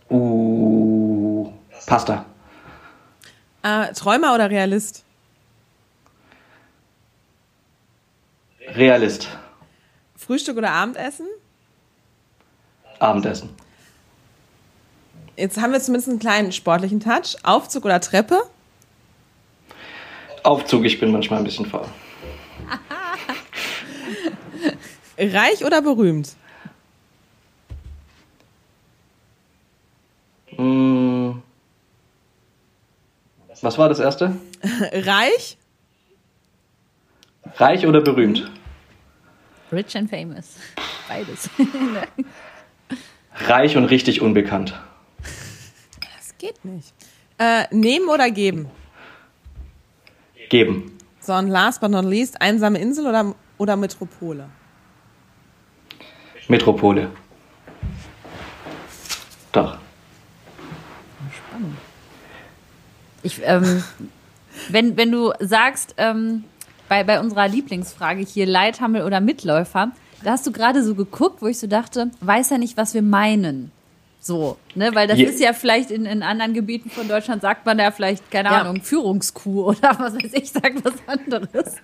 Uh, 0.09 1.53
Pasta. 1.85 2.25
Äh, 3.61 3.93
Träumer 3.93 4.33
oder 4.33 4.49
Realist? 4.49 5.05
Realist. 8.75 9.27
Frühstück 10.15 10.57
oder 10.57 10.71
Abendessen? 10.71 11.27
Abendessen. 12.99 13.49
Jetzt 15.35 15.59
haben 15.59 15.71
wir 15.71 15.79
zumindest 15.79 16.09
einen 16.09 16.19
kleinen 16.19 16.51
sportlichen 16.51 16.99
Touch. 16.99 17.37
Aufzug 17.43 17.85
oder 17.85 18.01
Treppe? 18.01 18.41
Aufzug, 20.43 20.83
ich 20.85 20.99
bin 20.99 21.11
manchmal 21.11 21.39
ein 21.39 21.45
bisschen 21.45 21.65
faul. 21.65 21.87
Reich 25.17 25.63
oder 25.63 25.81
berühmt? 25.81 26.35
Mm. 30.57 31.31
Was 33.61 33.77
war 33.77 33.89
das 33.89 33.99
erste? 33.99 34.35
Reich? 34.91 35.57
Reich 37.55 37.85
oder 37.85 38.01
berühmt? 38.01 38.49
Rich 39.71 39.95
and 39.95 40.09
famous. 40.09 40.55
Beides. 41.07 41.49
Reich 43.39 43.77
und 43.77 43.85
richtig 43.85 44.21
unbekannt. 44.21 44.79
Das 46.17 46.37
geht 46.37 46.63
nicht. 46.65 46.93
Äh, 47.37 47.63
nehmen 47.71 48.09
oder 48.09 48.29
geben? 48.31 48.67
Geben. 50.49 50.97
So, 51.19 51.33
und 51.33 51.47
last 51.47 51.81
but 51.81 51.91
not 51.91 52.05
least, 52.05 52.41
einsame 52.41 52.79
Insel 52.79 53.07
oder, 53.07 53.35
oder 53.57 53.75
Metropole? 53.75 54.49
Metropole. 56.47 57.09
Doch. 59.51 59.77
Ich, 63.21 63.41
ähm, 63.43 63.83
wenn, 64.69 64.97
wenn 64.97 65.11
du 65.11 65.31
sagst, 65.39 65.95
ähm, 65.97 66.45
bei, 66.87 67.03
bei 67.03 67.19
unserer 67.19 67.47
Lieblingsfrage 67.47 68.21
hier 68.21 68.45
Leithammel 68.45 69.03
oder 69.03 69.21
Mitläufer, 69.21 69.91
da 70.23 70.31
hast 70.31 70.45
du 70.47 70.51
gerade 70.51 70.83
so 70.83 70.95
geguckt, 70.95 71.41
wo 71.41 71.47
ich 71.47 71.59
so 71.59 71.67
dachte, 71.67 72.09
weiß 72.21 72.49
ja 72.51 72.57
nicht, 72.57 72.77
was 72.77 72.93
wir 72.93 73.01
meinen. 73.01 73.71
So, 74.21 74.57
ne, 74.75 74.93
weil 74.95 75.07
das 75.07 75.17
Je- 75.17 75.25
ist 75.27 75.39
ja 75.39 75.53
vielleicht 75.53 75.91
in, 75.91 76.05
in 76.05 76.23
anderen 76.23 76.53
Gebieten 76.53 76.89
von 76.89 77.07
Deutschland 77.07 77.41
sagt 77.41 77.65
man 77.65 77.79
ja 77.79 77.89
vielleicht, 77.89 78.29
keine 78.29 78.49
Ja. 78.49 78.61
Ahnung, 78.61 78.81
Führungskuh 78.81 79.63
oder 79.69 79.97
was 79.97 80.13
weiß 80.15 80.33
ich, 80.33 80.51
sagt 80.51 80.83
was 80.83 80.93
anderes. 81.07 81.75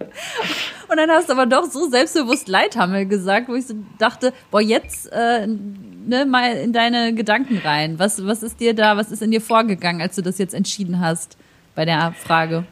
Und 0.89 0.97
dann 0.97 1.09
hast 1.09 1.29
du 1.29 1.33
aber 1.33 1.45
doch 1.45 1.63
so 1.71 1.89
selbstbewusst 1.89 2.49
Leithammel 2.49 3.05
gesagt, 3.05 3.47
wo 3.47 3.55
ich 3.55 3.65
so 3.67 3.75
dachte, 3.99 4.33
boah, 4.51 4.59
jetzt 4.61 5.09
äh, 5.13 5.47
ne, 5.47 6.25
mal 6.25 6.51
in 6.57 6.73
deine 6.73 7.13
Gedanken 7.13 7.57
rein. 7.59 7.99
Was, 7.99 8.25
was 8.25 8.43
ist 8.43 8.59
dir 8.59 8.73
da, 8.73 8.97
was 8.97 9.11
ist 9.13 9.21
in 9.21 9.31
dir 9.31 9.41
vorgegangen, 9.41 10.01
als 10.01 10.15
du 10.17 10.21
das 10.21 10.37
jetzt 10.37 10.53
entschieden 10.53 10.99
hast 10.99 11.37
bei 11.73 11.85
der 11.85 12.13
Frage? 12.21 12.65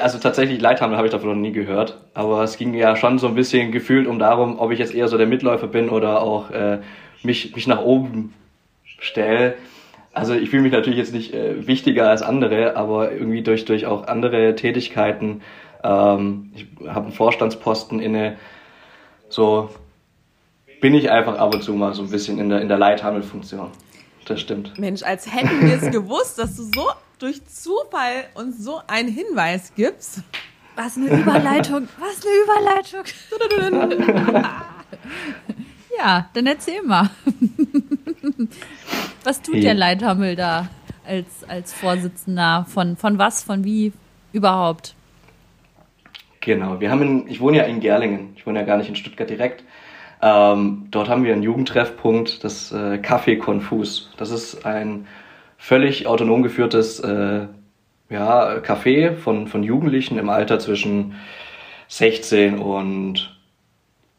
Also 0.00 0.18
tatsächlich 0.18 0.60
Leithammel 0.60 0.96
habe 0.96 1.06
ich 1.06 1.12
davon 1.12 1.28
noch 1.28 1.36
nie 1.36 1.52
gehört, 1.52 1.98
aber 2.12 2.42
es 2.42 2.56
ging 2.56 2.74
ja 2.74 2.96
schon 2.96 3.20
so 3.20 3.28
ein 3.28 3.36
bisschen 3.36 3.70
gefühlt 3.70 4.08
um 4.08 4.18
darum, 4.18 4.58
ob 4.58 4.72
ich 4.72 4.80
jetzt 4.80 4.94
eher 4.94 5.06
so 5.06 5.16
der 5.16 5.28
Mitläufer 5.28 5.68
bin 5.68 5.90
oder 5.90 6.22
auch 6.22 6.50
äh, 6.50 6.78
mich, 7.22 7.54
mich 7.54 7.68
nach 7.68 7.80
oben 7.80 8.34
stelle. 8.98 9.54
Also 10.12 10.34
ich 10.34 10.50
fühle 10.50 10.62
mich 10.62 10.72
natürlich 10.72 10.98
jetzt 10.98 11.12
nicht 11.12 11.34
äh, 11.34 11.66
wichtiger 11.68 12.08
als 12.08 12.22
andere, 12.22 12.76
aber 12.76 13.12
irgendwie 13.12 13.42
durch, 13.42 13.64
durch 13.64 13.86
auch 13.86 14.08
andere 14.08 14.56
Tätigkeiten, 14.56 15.42
ähm, 15.84 16.50
ich 16.54 16.66
habe 16.88 17.06
einen 17.06 17.12
Vorstandsposten 17.12 18.00
inne, 18.00 18.36
so 19.28 19.70
bin 20.80 20.94
ich 20.94 21.10
einfach 21.10 21.38
ab 21.38 21.54
und 21.54 21.62
zu 21.62 21.74
mal 21.74 21.94
so 21.94 22.02
ein 22.02 22.10
bisschen 22.10 22.38
in 22.38 22.48
der, 22.48 22.60
in 22.60 22.68
der 22.68 22.78
Leithammelfunktion. 22.78 23.70
Das 24.26 24.40
stimmt. 24.40 24.78
Mensch, 24.78 25.02
als 25.02 25.32
hätten 25.32 25.66
wir 25.66 25.76
es 25.76 25.90
gewusst, 25.92 26.38
dass 26.38 26.56
du 26.56 26.62
so 26.64 26.88
durch 27.18 27.44
Zufall 27.46 28.26
uns 28.34 28.58
so 28.58 28.80
einen 28.86 29.08
Hinweis 29.08 29.72
gibst. 29.74 30.22
Was 30.76 30.96
eine 30.96 31.20
Überleitung, 31.20 31.88
was 31.98 32.20
eine 32.24 32.34
Überleitung. 32.42 33.04
ja, 35.98 36.28
dann 36.32 36.46
erzähl 36.46 36.82
mal. 36.82 37.10
Was 39.24 39.40
tut 39.40 39.62
der. 39.62 39.74
Leithammel 39.74 40.36
da 40.36 40.68
als, 41.06 41.44
als 41.48 41.72
Vorsitzender? 41.72 42.66
Von, 42.68 42.96
von 42.96 43.18
was, 43.18 43.42
von 43.42 43.64
wie 43.64 43.92
überhaupt? 44.32 44.94
Genau, 46.40 46.78
wir 46.80 46.90
haben 46.90 47.00
in, 47.00 47.28
ich 47.28 47.40
wohne 47.40 47.56
ja 47.56 47.62
in 47.64 47.80
Gerlingen, 47.80 48.34
ich 48.36 48.46
wohne 48.46 48.58
ja 48.58 48.66
gar 48.66 48.76
nicht 48.76 48.88
in 48.90 48.96
Stuttgart 48.96 49.30
direkt. 49.30 49.64
Ähm, 50.20 50.88
dort 50.90 51.08
haben 51.08 51.24
wir 51.24 51.32
einen 51.32 51.42
Jugendtreffpunkt, 51.42 52.44
das 52.44 52.70
äh, 52.70 52.98
Café 53.02 53.38
Confus. 53.38 54.12
Das 54.18 54.30
ist 54.30 54.66
ein 54.66 55.06
völlig 55.64 56.06
autonom 56.06 56.42
geführtes 56.42 57.00
äh, 57.00 57.46
ja, 58.10 58.56
Café 58.56 59.14
von, 59.14 59.48
von 59.48 59.62
Jugendlichen 59.62 60.18
im 60.18 60.28
Alter 60.28 60.58
zwischen 60.58 61.14
16 61.88 62.58
und 62.58 63.34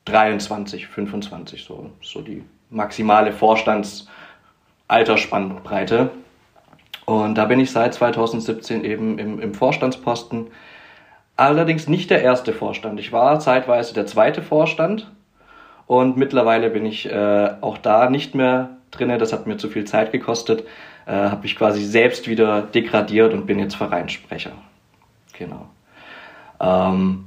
23, 0.06 0.88
25, 0.88 1.64
so, 1.64 1.92
so 2.02 2.22
die 2.22 2.44
maximale 2.72 3.32
Vorstandsalterspannbreite. 3.32 6.10
Und 7.06 7.36
da 7.36 7.46
bin 7.46 7.60
ich 7.60 7.70
seit 7.70 7.94
2017 7.94 8.84
eben 8.84 9.20
im, 9.20 9.40
im 9.40 9.54
Vorstandsposten. 9.54 10.48
Allerdings 11.36 11.88
nicht 11.88 12.10
der 12.10 12.24
erste 12.24 12.54
Vorstand. 12.54 13.00
Ich 13.00 13.12
war 13.12 13.40
zeitweise 13.40 13.94
der 13.94 14.08
zweite 14.08 14.42
Vorstand 14.42 15.12
und 15.86 16.18
mittlerweile 16.18 16.72
bin 16.72 16.88
ich 16.88 17.08
äh, 17.08 17.52
auch 17.62 17.78
da 17.78 18.10
nicht 18.10 18.34
mehr 18.34 18.78
drinne. 18.90 19.20
Das 19.20 19.32
hat 19.32 19.46
mir 19.46 19.58
zu 19.58 19.70
viel 19.70 19.86
Zeit 19.86 20.12
gekostet. 20.12 20.64
Äh, 21.06 21.12
habe 21.12 21.44
mich 21.44 21.56
quasi 21.56 21.84
selbst 21.84 22.28
wieder 22.28 22.62
degradiert 22.62 23.34
und 23.34 23.46
bin 23.46 23.60
jetzt 23.60 23.76
Vereinssprecher. 23.76 24.54
Genau. 25.38 25.68
Ähm, 26.60 27.26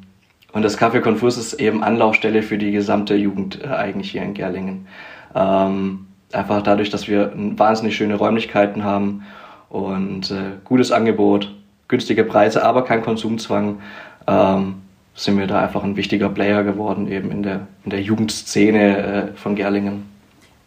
und 0.52 0.62
das 0.62 0.78
Café 0.78 1.00
Confus 1.00 1.36
ist 1.36 1.54
eben 1.54 1.84
Anlaufstelle 1.84 2.42
für 2.42 2.58
die 2.58 2.72
gesamte 2.72 3.14
Jugend 3.14 3.62
äh, 3.62 3.68
eigentlich 3.68 4.10
hier 4.10 4.22
in 4.22 4.34
Gerlingen. 4.34 4.88
Ähm, 5.34 6.06
einfach 6.32 6.62
dadurch, 6.62 6.90
dass 6.90 7.08
wir 7.08 7.32
wahnsinnig 7.34 7.96
schöne 7.96 8.16
Räumlichkeiten 8.16 8.84
haben 8.84 9.24
und 9.68 10.30
äh, 10.30 10.56
gutes 10.64 10.90
Angebot, 10.90 11.54
günstige 11.86 12.24
Preise, 12.24 12.64
aber 12.64 12.84
kein 12.84 13.02
Konsumzwang, 13.02 13.80
ähm, 14.26 14.82
sind 15.14 15.38
wir 15.38 15.46
da 15.46 15.60
einfach 15.60 15.82
ein 15.82 15.96
wichtiger 15.96 16.28
Player 16.28 16.62
geworden 16.62 17.10
eben 17.10 17.30
in 17.30 17.42
der, 17.42 17.66
in 17.84 17.90
der 17.90 18.00
Jugendszene 18.00 18.98
äh, 18.98 19.32
von 19.34 19.56
Gerlingen. 19.56 20.04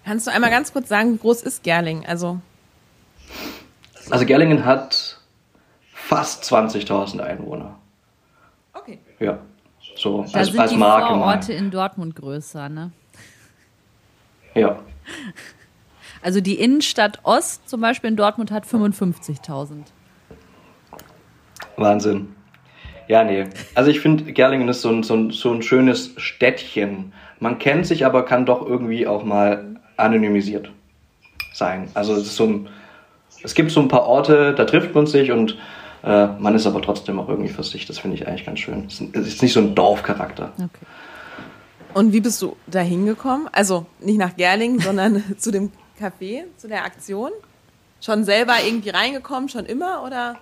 Kannst 0.06 0.28
du 0.28 0.32
einmal 0.32 0.50
ganz 0.50 0.74
kurz 0.74 0.90
sagen, 0.90 1.14
wie 1.14 1.18
groß 1.18 1.44
ist 1.44 1.64
Gerling? 1.64 2.06
Also, 2.06 2.40
Also 4.10 4.26
Gerlingen 4.26 4.66
hat 4.66 5.20
fast 5.94 6.44
20.000 6.44 7.20
Einwohner. 7.20 7.78
okay. 8.74 9.00
Ja, 9.20 9.40
so 9.96 10.26
Da 10.32 10.40
als, 10.40 10.48
sind 10.50 10.60
als 10.60 10.72
die 10.72 10.78
Marke 10.78 11.14
mal. 11.14 11.20
Vororte 11.20 11.54
in 11.54 11.72
Dortmund 11.72 12.16
größer, 12.16 12.70
ne? 12.70 12.92
Ja, 14.56 14.80
Also 16.24 16.40
die 16.40 16.60
Innenstadt 16.60 17.20
Ost 17.24 17.68
zum 17.68 17.82
Beispiel 17.82 18.10
in 18.12 18.16
Dortmund 18.16 18.52
hat 18.52 18.66
55.000. 18.66 19.86
Wahnsinn. 21.78 22.36
Ja, 23.08 23.24
nee. 23.24 23.46
Also 23.74 23.90
ich 23.90 24.00
finde, 24.00 24.32
Gerlingen 24.32 24.70
ist 24.70 24.82
so 24.82 24.90
ein, 24.90 25.04
so, 25.04 25.16
ein, 25.16 25.32
so 25.32 25.52
ein 25.52 25.64
schönes 25.64 26.14
Städtchen. 26.18 27.14
Man 27.40 27.58
kennt 27.60 27.88
sich, 27.88 28.06
aber 28.06 28.24
kann 28.24 28.46
doch 28.46 28.66
irgendwie 28.66 29.08
auch 29.08 29.24
mal 29.24 29.80
anonymisiert 29.98 30.72
sein. 31.54 31.90
Also 31.96 32.14
es 32.14 32.28
ist 32.28 32.36
so 32.36 32.46
ein, 32.46 32.70
es 33.44 33.54
gibt 33.56 33.72
so 33.72 33.80
ein 33.80 33.88
paar 33.88 34.06
Orte, 34.08 34.54
da 34.54 34.66
trifft 34.66 34.94
man 34.96 35.08
sich 35.08 35.32
und 35.32 35.58
äh, 36.04 36.28
man 36.40 36.56
ist 36.56 36.66
aber 36.66 36.82
trotzdem 36.82 37.20
auch 37.20 37.30
irgendwie 37.30 37.50
für 37.50 37.64
sich. 37.64 37.86
Das 37.86 38.00
finde 38.00 38.16
ich 38.18 38.28
eigentlich 38.28 38.46
ganz 38.46 38.60
schön. 38.60 38.86
Es 38.88 39.00
ist- 39.02 39.42
nicht 39.42 39.54
so 39.54 39.60
ein 39.60 39.76
Dorfcharakter. 39.76 40.52
Okay. 40.58 40.86
Und 41.94 42.14
wie 42.14 42.22
bist 42.22 42.42
du 42.42 42.56
da 42.68 42.80
hingekommen? 42.80 43.48
Also 43.52 43.86
nicht 44.00 44.18
nach 44.18 44.36
Gerlingen, 44.36 44.80
sondern 44.82 45.24
zu 45.38 45.52
dem 45.52 45.72
Café, 46.00 46.44
zu 46.58 46.68
der 46.68 46.86
Aktion? 46.86 47.32
Schon 48.04 48.24
selber 48.24 48.54
irgendwie 48.66 48.90
reingekommen, 48.90 49.48
schon 49.50 49.66
immer 49.66 50.04
oder? 50.06 50.38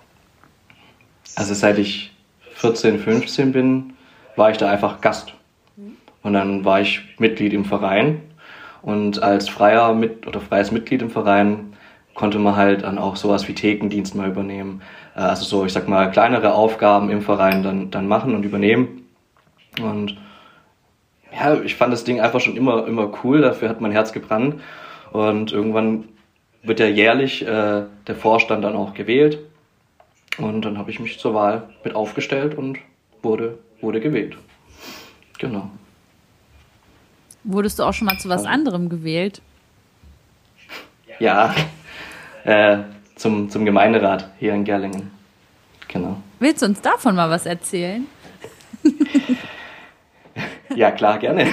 Also 1.36 1.52
seit 1.54 1.78
ich 1.78 2.12
14, 2.54 2.98
15 2.98 3.52
bin, 3.52 3.92
war 4.36 4.50
ich 4.50 4.56
da 4.56 4.70
einfach 4.70 5.00
Gast. 5.00 5.34
Und 6.22 6.32
dann 6.34 6.64
war 6.64 6.80
ich 6.80 7.00
Mitglied 7.18 7.52
im 7.52 7.64
Verein. 7.64 8.22
Und 8.82 9.22
als 9.22 9.48
freier 9.48 9.92
Mit 9.94 10.26
oder 10.26 10.40
freies 10.40 10.70
Mitglied 10.70 11.02
im 11.02 11.10
Verein 11.10 11.69
konnte 12.20 12.38
man 12.38 12.54
halt 12.54 12.82
dann 12.82 12.98
auch 12.98 13.16
sowas 13.16 13.48
wie 13.48 13.54
Thekendienst 13.54 14.14
mal 14.14 14.28
übernehmen. 14.28 14.82
Äh, 15.16 15.20
also 15.20 15.42
so, 15.46 15.64
ich 15.64 15.72
sag 15.72 15.88
mal, 15.88 16.10
kleinere 16.10 16.52
Aufgaben 16.52 17.08
im 17.08 17.22
Verein 17.22 17.62
dann, 17.62 17.90
dann 17.90 18.06
machen 18.06 18.34
und 18.34 18.44
übernehmen. 18.44 19.06
Und 19.80 20.18
ja, 21.32 21.58
ich 21.62 21.76
fand 21.76 21.94
das 21.94 22.04
Ding 22.04 22.20
einfach 22.20 22.40
schon 22.40 22.58
immer, 22.58 22.86
immer 22.86 23.10
cool, 23.24 23.40
dafür 23.40 23.70
hat 23.70 23.80
mein 23.80 23.92
Herz 23.92 24.12
gebrannt. 24.12 24.60
Und 25.12 25.50
irgendwann 25.50 26.08
wird 26.62 26.78
ja 26.78 26.88
jährlich 26.88 27.40
äh, 27.40 27.84
der 28.06 28.16
Vorstand 28.16 28.64
dann 28.64 28.76
auch 28.76 28.92
gewählt. 28.92 29.38
Und 30.36 30.66
dann 30.66 30.76
habe 30.76 30.90
ich 30.90 31.00
mich 31.00 31.18
zur 31.18 31.32
Wahl 31.32 31.70
mit 31.84 31.94
aufgestellt 31.94 32.54
und 32.54 32.76
wurde, 33.22 33.56
wurde 33.80 33.98
gewählt. 33.98 34.36
Genau. 35.38 35.70
Wurdest 37.44 37.78
du 37.78 37.84
auch 37.84 37.94
schon 37.94 38.08
mal 38.08 38.18
zu 38.18 38.28
was 38.28 38.44
anderem 38.44 38.90
gewählt? 38.90 39.40
Ja, 41.18 41.54
äh, 42.44 42.78
zum, 43.16 43.50
zum 43.50 43.64
Gemeinderat 43.64 44.28
hier 44.38 44.54
in 44.54 44.64
Gerlingen. 44.64 45.10
Genau. 45.88 46.16
Willst 46.38 46.62
du 46.62 46.66
uns 46.66 46.80
davon 46.80 47.16
mal 47.16 47.30
was 47.30 47.46
erzählen? 47.46 48.06
Ja, 50.74 50.92
klar, 50.92 51.18
gerne. 51.18 51.46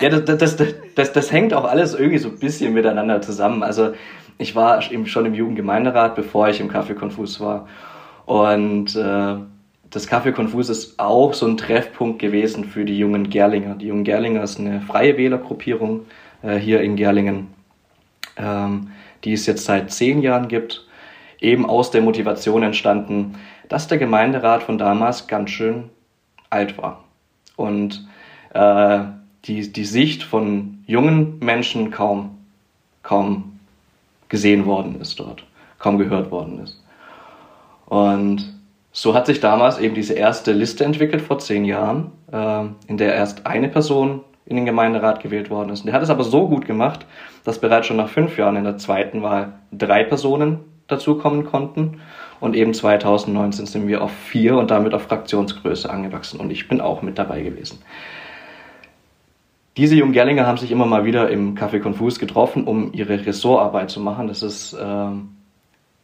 Ja, 0.00 0.08
das, 0.08 0.38
das, 0.38 0.56
das, 0.94 1.12
das, 1.12 1.32
hängt 1.32 1.52
auch 1.52 1.64
alles 1.64 1.94
irgendwie 1.94 2.18
so 2.18 2.28
ein 2.28 2.38
bisschen 2.38 2.72
miteinander 2.72 3.20
zusammen. 3.22 3.62
Also 3.62 3.94
ich 4.38 4.54
war 4.54 4.90
eben 4.90 5.06
schon 5.06 5.26
im 5.26 5.34
Jugendgemeinderat, 5.34 6.14
bevor 6.14 6.48
ich 6.48 6.60
im 6.60 6.70
Café 6.70 6.94
Konfus 6.94 7.40
war. 7.40 7.66
Und 8.26 8.94
äh, 8.94 9.34
das 9.90 10.08
Café 10.08 10.32
Konfus 10.32 10.68
ist 10.68 10.98
auch 11.00 11.34
so 11.34 11.46
ein 11.46 11.56
Treffpunkt 11.56 12.20
gewesen 12.20 12.64
für 12.64 12.84
die 12.84 12.98
jungen 12.98 13.28
Gerlinger. 13.28 13.74
Die 13.74 13.88
jungen 13.88 14.04
Gerlinger 14.04 14.44
ist 14.44 14.60
eine 14.60 14.80
freie 14.80 15.16
Wählergruppierung 15.16 16.06
äh, 16.42 16.56
hier 16.56 16.80
in 16.80 16.94
Gerlingen, 16.94 17.48
ähm, 18.36 18.92
die 19.24 19.32
es 19.32 19.46
jetzt 19.46 19.64
seit 19.64 19.92
zehn 19.92 20.22
Jahren 20.22 20.48
gibt. 20.48 20.86
Eben 21.40 21.64
aus 21.64 21.90
der 21.90 22.02
Motivation 22.02 22.62
entstanden, 22.62 23.36
dass 23.68 23.88
der 23.88 23.98
Gemeinderat 23.98 24.62
von 24.62 24.78
damals 24.78 25.26
ganz 25.26 25.50
schön 25.50 25.90
alt 26.50 26.76
war. 26.76 27.04
Und 27.56 28.06
äh, 28.52 29.00
die, 29.44 29.72
die 29.72 29.84
Sicht 29.84 30.22
von 30.22 30.82
jungen 30.86 31.38
Menschen 31.38 31.90
kaum, 31.90 32.38
kaum 33.02 33.58
gesehen 34.28 34.66
worden 34.66 35.00
ist 35.00 35.18
dort, 35.18 35.44
kaum 35.78 35.98
gehört 35.98 36.30
worden 36.30 36.60
ist. 36.60 36.82
Und 37.86 38.54
so 38.92 39.14
hat 39.14 39.26
sich 39.26 39.40
damals 39.40 39.78
eben 39.78 39.94
diese 39.94 40.14
erste 40.14 40.52
Liste 40.52 40.84
entwickelt 40.84 41.22
vor 41.22 41.38
zehn 41.38 41.64
Jahren, 41.64 42.12
äh, 42.32 42.64
in 42.86 42.96
der 42.96 43.14
erst 43.14 43.46
eine 43.46 43.68
Person 43.68 44.20
in 44.46 44.56
den 44.56 44.66
Gemeinderat 44.66 45.22
gewählt 45.22 45.50
worden 45.50 45.70
ist. 45.70 45.84
Der 45.84 45.92
hat 45.92 46.02
es 46.02 46.10
aber 46.10 46.24
so 46.24 46.48
gut 46.48 46.66
gemacht, 46.66 47.06
dass 47.44 47.60
bereits 47.60 47.86
schon 47.86 47.96
nach 47.96 48.08
fünf 48.08 48.36
Jahren 48.36 48.56
in 48.56 48.64
der 48.64 48.78
zweiten 48.78 49.22
Wahl 49.22 49.52
drei 49.72 50.04
Personen 50.04 50.60
dazukommen 50.88 51.44
konnten. 51.44 52.00
Und 52.40 52.56
eben 52.56 52.74
2019 52.74 53.66
sind 53.66 53.86
wir 53.86 54.02
auf 54.02 54.12
vier 54.12 54.56
und 54.56 54.70
damit 54.70 54.94
auf 54.94 55.02
Fraktionsgröße 55.02 55.90
angewachsen. 55.90 56.40
Und 56.40 56.50
ich 56.50 56.68
bin 56.68 56.80
auch 56.80 57.02
mit 57.02 57.18
dabei 57.18 57.42
gewesen. 57.42 57.78
Diese 59.76 59.94
jungen 59.94 60.12
Gerlinger 60.12 60.46
haben 60.46 60.58
sich 60.58 60.72
immer 60.72 60.86
mal 60.86 61.04
wieder 61.04 61.30
im 61.30 61.54
Café 61.54 61.80
Confus 61.80 62.18
getroffen, 62.18 62.64
um 62.64 62.92
ihre 62.92 63.24
Ressortarbeit 63.24 63.90
zu 63.90 64.00
machen. 64.00 64.26
Das 64.26 64.42
ist 64.42 64.76
ähm, 64.80 65.36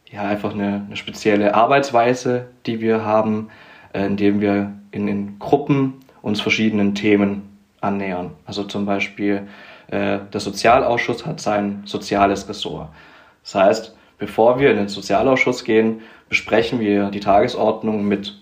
ja 0.09 0.23
einfach 0.23 0.53
eine, 0.53 0.85
eine, 0.85 0.95
spezielle 0.95 1.53
Arbeitsweise, 1.53 2.47
die 2.65 2.79
wir 2.79 3.03
haben, 3.03 3.49
äh, 3.93 4.05
indem 4.05 4.39
wir 4.39 4.73
in, 4.91 5.07
in, 5.07 5.37
Gruppen 5.39 5.95
uns 6.21 6.39
verschiedenen 6.39 6.95
Themen 6.95 7.56
annähern. 7.81 8.31
Also 8.45 8.63
zum 8.63 8.85
Beispiel 8.85 9.47
äh, 9.87 10.19
der 10.31 10.39
Sozialausschuss 10.39 11.25
hat 11.25 11.39
sein 11.39 11.83
soziales 11.85 12.47
Ressort. 12.49 12.89
Das 13.43 13.55
heißt, 13.55 13.97
bevor 14.17 14.59
wir 14.59 14.71
in 14.71 14.77
den 14.77 14.87
Sozialausschuss 14.87 15.63
gehen, 15.63 16.01
besprechen 16.29 16.79
wir 16.79 17.09
die 17.09 17.19
Tagesordnung 17.19 18.07
mit 18.07 18.37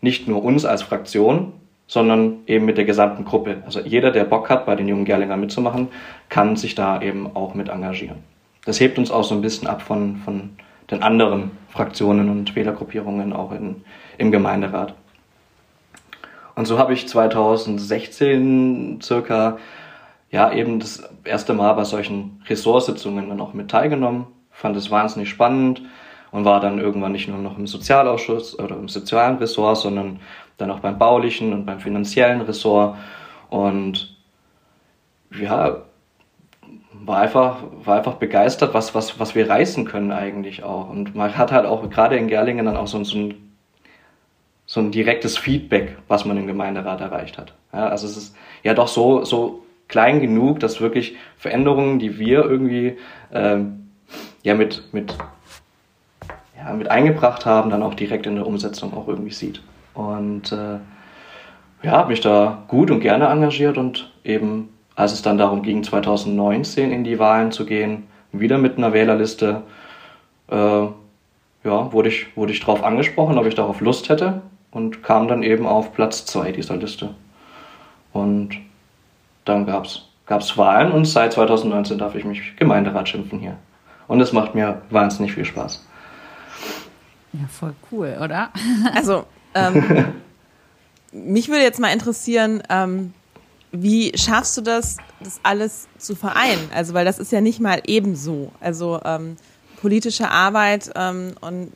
nicht 0.00 0.28
nur 0.28 0.42
uns 0.44 0.64
als 0.64 0.82
Fraktion, 0.82 1.52
sondern 1.86 2.38
eben 2.46 2.64
mit 2.64 2.78
der 2.78 2.84
gesamten 2.84 3.24
Gruppe. 3.24 3.62
Also 3.66 3.80
jeder, 3.80 4.10
der 4.10 4.24
Bock 4.24 4.50
hat, 4.50 4.66
bei 4.66 4.74
den 4.74 4.88
jungen 4.88 5.04
Gerlingern 5.04 5.40
mitzumachen, 5.40 5.88
kann 6.28 6.56
sich 6.56 6.74
da 6.74 7.00
eben 7.00 7.34
auch 7.36 7.54
mit 7.54 7.68
engagieren. 7.68 8.18
Das 8.64 8.80
hebt 8.80 8.98
uns 8.98 9.10
auch 9.10 9.24
so 9.24 9.34
ein 9.34 9.42
bisschen 9.42 9.68
ab 9.68 9.82
von, 9.82 10.16
von 10.24 10.50
den 10.90 11.02
anderen 11.02 11.52
Fraktionen 11.68 12.30
und 12.30 12.56
Wählergruppierungen 12.56 13.32
auch 13.32 13.52
in, 13.52 13.84
im 14.18 14.30
Gemeinderat. 14.30 14.94
Und 16.54 16.66
so 16.66 16.78
habe 16.78 16.92
ich 16.92 17.08
2016 17.08 19.00
circa 19.02 19.58
ja 20.30 20.52
eben 20.52 20.80
das 20.80 21.08
erste 21.24 21.54
Mal 21.54 21.72
bei 21.74 21.84
solchen 21.84 22.42
Ressortsitzungen 22.48 23.28
dann 23.28 23.40
auch 23.40 23.54
mit 23.54 23.70
teilgenommen, 23.70 24.26
fand 24.50 24.76
es 24.76 24.90
wahnsinnig 24.90 25.28
spannend 25.28 25.82
und 26.30 26.44
war 26.44 26.60
dann 26.60 26.78
irgendwann 26.78 27.12
nicht 27.12 27.28
nur 27.28 27.38
noch 27.38 27.58
im 27.58 27.66
Sozialausschuss 27.66 28.58
oder 28.58 28.76
im 28.76 28.88
sozialen 28.88 29.38
Ressort, 29.38 29.78
sondern 29.78 30.20
dann 30.56 30.70
auch 30.70 30.80
beim 30.80 30.98
baulichen 30.98 31.52
und 31.52 31.66
beim 31.66 31.80
finanziellen 31.80 32.40
Ressort. 32.40 32.96
Und 33.50 34.16
ja, 35.30 35.82
war 37.06 37.18
einfach, 37.18 37.58
war 37.84 37.96
einfach 37.96 38.14
begeistert, 38.14 38.74
was, 38.74 38.94
was, 38.94 39.20
was 39.20 39.34
wir 39.34 39.48
reißen 39.48 39.84
können 39.84 40.12
eigentlich 40.12 40.62
auch. 40.62 40.88
Und 40.88 41.14
man 41.14 41.36
hat 41.36 41.52
halt 41.52 41.66
auch 41.66 41.88
gerade 41.90 42.16
in 42.16 42.28
Gerlingen 42.28 42.66
dann 42.66 42.76
auch 42.76 42.86
so, 42.86 43.02
so, 43.04 43.18
ein, 43.18 43.43
so 44.66 44.80
ein 44.80 44.90
direktes 44.90 45.36
Feedback, 45.36 45.96
was 46.08 46.24
man 46.24 46.36
im 46.36 46.46
Gemeinderat 46.46 47.00
erreicht 47.00 47.38
hat. 47.38 47.54
Ja, 47.72 47.88
also 47.88 48.06
es 48.06 48.16
ist 48.16 48.36
ja 48.62 48.74
doch 48.74 48.88
so, 48.88 49.24
so 49.24 49.62
klein 49.88 50.20
genug, 50.20 50.60
dass 50.60 50.80
wirklich 50.80 51.16
Veränderungen, 51.36 51.98
die 51.98 52.18
wir 52.18 52.44
irgendwie 52.44 52.96
ähm, 53.32 53.90
ja 54.42 54.54
mit, 54.54 54.82
mit, 54.92 55.14
ja, 56.56 56.72
mit 56.72 56.90
eingebracht 56.90 57.44
haben, 57.44 57.70
dann 57.70 57.82
auch 57.82 57.94
direkt 57.94 58.26
in 58.26 58.36
der 58.36 58.46
Umsetzung 58.46 58.94
auch 58.94 59.08
irgendwie 59.08 59.32
sieht. 59.32 59.60
Und 59.92 60.52
äh, 60.52 60.78
ja, 61.82 61.92
habe 61.92 62.08
mich 62.08 62.20
da 62.20 62.64
gut 62.68 62.90
und 62.90 63.00
gerne 63.00 63.26
engagiert 63.26 63.76
und 63.76 64.10
eben, 64.24 64.70
als 64.96 65.12
es 65.12 65.20
dann 65.20 65.36
darum 65.36 65.62
ging, 65.62 65.82
2019 65.84 66.90
in 66.90 67.04
die 67.04 67.18
Wahlen 67.18 67.52
zu 67.52 67.66
gehen, 67.66 68.04
wieder 68.32 68.58
mit 68.58 68.78
einer 68.78 68.92
Wählerliste, 68.92 69.62
äh, 70.50 70.54
ja, 70.56 71.92
wurde 71.92 72.08
ich, 72.08 72.36
wurde 72.36 72.52
ich 72.52 72.60
darauf 72.60 72.82
angesprochen, 72.82 73.38
ob 73.38 73.46
ich 73.46 73.54
darauf 73.54 73.80
Lust 73.80 74.08
hätte 74.08 74.42
und 74.74 75.02
kam 75.02 75.28
dann 75.28 75.42
eben 75.42 75.66
auf 75.66 75.94
Platz 75.94 76.26
2 76.26 76.52
dieser 76.52 76.76
Liste. 76.76 77.14
Und 78.12 78.50
dann 79.46 79.64
gab 79.64 79.86
es 79.86 80.58
Wahlen 80.58 80.92
und 80.92 81.06
seit 81.06 81.32
2019 81.32 81.96
darf 81.96 82.14
ich 82.14 82.24
mich 82.24 82.56
Gemeinderat 82.56 83.08
schimpfen 83.08 83.38
hier. 83.38 83.56
Und 84.08 84.20
es 84.20 84.32
macht 84.32 84.54
mir 84.54 84.82
wahnsinnig 84.90 85.32
viel 85.32 85.44
Spaß. 85.44 85.86
Ja, 87.32 87.46
voll 87.48 87.74
cool, 87.90 88.18
oder? 88.20 88.50
Also 88.94 89.24
ähm, 89.54 90.12
mich 91.12 91.48
würde 91.48 91.62
jetzt 91.62 91.80
mal 91.80 91.92
interessieren, 91.92 92.62
ähm, 92.68 93.14
wie 93.70 94.16
schaffst 94.16 94.56
du 94.56 94.60
das, 94.60 94.98
das 95.20 95.40
alles 95.42 95.88
zu 95.98 96.14
vereinen? 96.14 96.68
Also, 96.74 96.94
weil 96.94 97.04
das 97.04 97.18
ist 97.18 97.32
ja 97.32 97.40
nicht 97.40 97.60
mal 97.60 97.80
ebenso. 97.86 98.52
Also 98.60 99.00
ähm, 99.04 99.36
politische 99.80 100.30
Arbeit 100.30 100.90
ähm, 100.94 101.32
und 101.40 101.72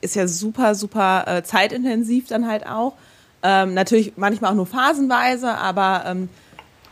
ist 0.00 0.16
ja 0.16 0.26
super, 0.28 0.74
super 0.74 1.24
äh, 1.26 1.42
zeitintensiv 1.42 2.28
dann 2.28 2.46
halt 2.46 2.66
auch. 2.66 2.94
Ähm, 3.42 3.74
natürlich 3.74 4.14
manchmal 4.16 4.52
auch 4.52 4.56
nur 4.56 4.66
phasenweise, 4.66 5.54
aber 5.54 6.04
ähm, 6.06 6.28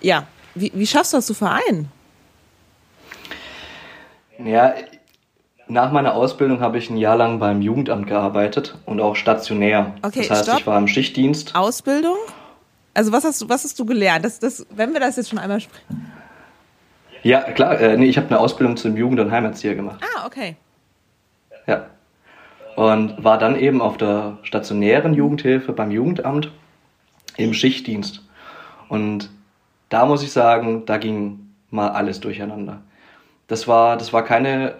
ja, 0.01 0.27
wie, 0.55 0.73
wie 0.75 0.87
schaffst 0.87 1.13
du 1.13 1.19
das 1.19 1.27
zu 1.27 1.35
vereinen? 1.35 1.91
Ja, 4.39 4.75
nach 5.67 5.93
meiner 5.93 6.15
Ausbildung 6.15 6.61
habe 6.61 6.79
ich 6.79 6.91
ein 6.91 6.97
Jahr 6.97 7.17
lang 7.17 7.39
beim 7.39 7.63
Jugendamt 7.63 8.07
gearbeitet 8.07 8.77
und 8.85 9.01
auch 9.01 9.17
stationär. 9.17 9.95
Okay, 10.03 10.21
das 10.21 10.31
heißt, 10.31 10.45
stopp. 10.45 10.61
ich 10.61 10.67
war 10.67 10.79
im 10.79 10.89
Schichtdienst. 10.89 11.55
Ausbildung? 11.55 12.17
Also 12.93 13.13
was 13.13 13.25
hast 13.25 13.41
du, 13.41 13.49
was 13.49 13.65
hast 13.65 13.79
du 13.79 13.85
gelernt? 13.85 14.25
Das, 14.25 14.39
das, 14.39 14.67
wenn 14.71 14.93
wir 14.93 15.01
das 15.01 15.17
jetzt 15.17 15.31
schon 15.31 15.39
einmal 15.39 15.61
sprechen. 15.61 16.13
Ja, 17.23 17.41
klar. 17.41 17.81
Äh, 17.81 17.97
nee, 17.97 18.07
ich 18.07 18.19
habe 18.19 18.29
eine 18.29 18.39
Ausbildung 18.39 18.77
zum 18.77 18.97
Jugend- 18.97 19.19
und 19.19 19.31
Heimatzieher 19.31 19.75
gemacht. 19.75 20.01
Ah, 20.03 20.27
okay. 20.27 20.57
Ja. 21.67 21.87
Und 22.77 23.23
war 23.23 23.39
dann 23.39 23.57
eben 23.57 23.81
auf 23.81 23.97
der 23.97 24.39
stationären 24.43 25.15
Jugendhilfe 25.15 25.73
beim 25.73 25.91
Jugendamt 25.91 26.51
im 27.37 27.55
Schichtdienst. 27.55 28.27
Und 28.89 29.31
da 29.89 30.07
muss 30.07 30.23
ich 30.23 30.33
sagen, 30.33 30.85
da 30.87 30.97
ging 30.97 31.51
mal 31.71 31.91
alles 31.91 32.21
durcheinander. 32.21 32.81
Das 33.47 33.69
war, 33.69 33.97
das 33.97 34.13
war 34.13 34.25
keine 34.25 34.75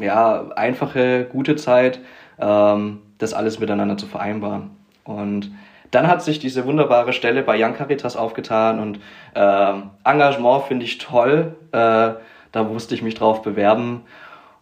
ja, 0.00 0.48
einfache, 0.56 1.24
gute 1.30 1.56
Zeit, 1.56 2.00
ähm, 2.38 3.00
das 3.18 3.34
alles 3.34 3.58
miteinander 3.58 3.96
zu 3.96 4.06
vereinbaren. 4.06 4.70
Und 5.04 5.50
dann 5.90 6.06
hat 6.06 6.22
sich 6.22 6.38
diese 6.38 6.66
wunderbare 6.66 7.12
Stelle 7.12 7.42
bei 7.42 7.62
Young 7.62 7.74
Caritas 7.74 8.16
aufgetan 8.16 8.78
und 8.78 9.00
äh, 9.34 9.72
Engagement 10.04 10.64
finde 10.64 10.84
ich 10.84 10.98
toll. 10.98 11.56
Äh, 11.72 12.10
da 12.52 12.62
musste 12.64 12.94
ich 12.94 13.02
mich 13.02 13.14
drauf 13.14 13.42
bewerben. 13.42 14.02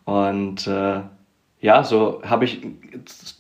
Und 0.05 0.67
äh, 0.69 1.01
ja, 1.67 1.83
so 1.83 2.23
habe 2.25 2.45
ich 2.45 2.65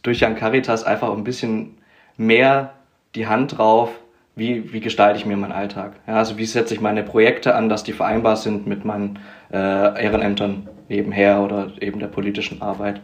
durch 0.02 0.20
Young 0.20 0.34
Caritas 0.34 0.82
einfach 0.82 1.12
ein 1.12 1.22
bisschen 1.22 1.78
mehr 2.16 2.72
die 3.14 3.28
Hand 3.28 3.56
drauf, 3.56 3.90
wie, 4.34 4.72
wie 4.72 4.80
gestalte 4.80 5.16
ich 5.16 5.26
mir 5.26 5.36
meinen 5.36 5.52
Alltag. 5.52 5.92
Ja, 6.08 6.14
also 6.14 6.36
wie 6.36 6.44
setze 6.44 6.74
ich 6.74 6.80
meine 6.80 7.04
Projekte 7.04 7.54
an, 7.54 7.68
dass 7.68 7.84
die 7.84 7.92
vereinbar 7.92 8.34
sind 8.34 8.66
mit 8.66 8.84
meinen 8.84 9.20
äh, 9.52 10.02
Ehrenämtern 10.02 10.68
nebenher 10.88 11.40
oder 11.40 11.70
eben 11.80 12.00
der 12.00 12.08
politischen 12.08 12.62
Arbeit. 12.62 13.00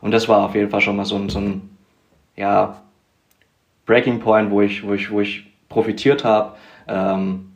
Und 0.00 0.12
das 0.12 0.26
war 0.26 0.46
auf 0.46 0.54
jeden 0.54 0.70
Fall 0.70 0.80
schon 0.80 0.96
mal 0.96 1.04
so 1.04 1.16
ein, 1.16 1.28
so 1.28 1.38
ein 1.38 1.76
ja, 2.34 2.80
Breaking 3.84 4.20
Point, 4.20 4.50
wo 4.50 4.62
ich, 4.62 4.86
wo 4.86 4.94
ich, 4.94 5.10
wo 5.10 5.20
ich 5.20 5.52
profitiert 5.68 6.24
habe, 6.24 6.56
ähm, 6.88 7.52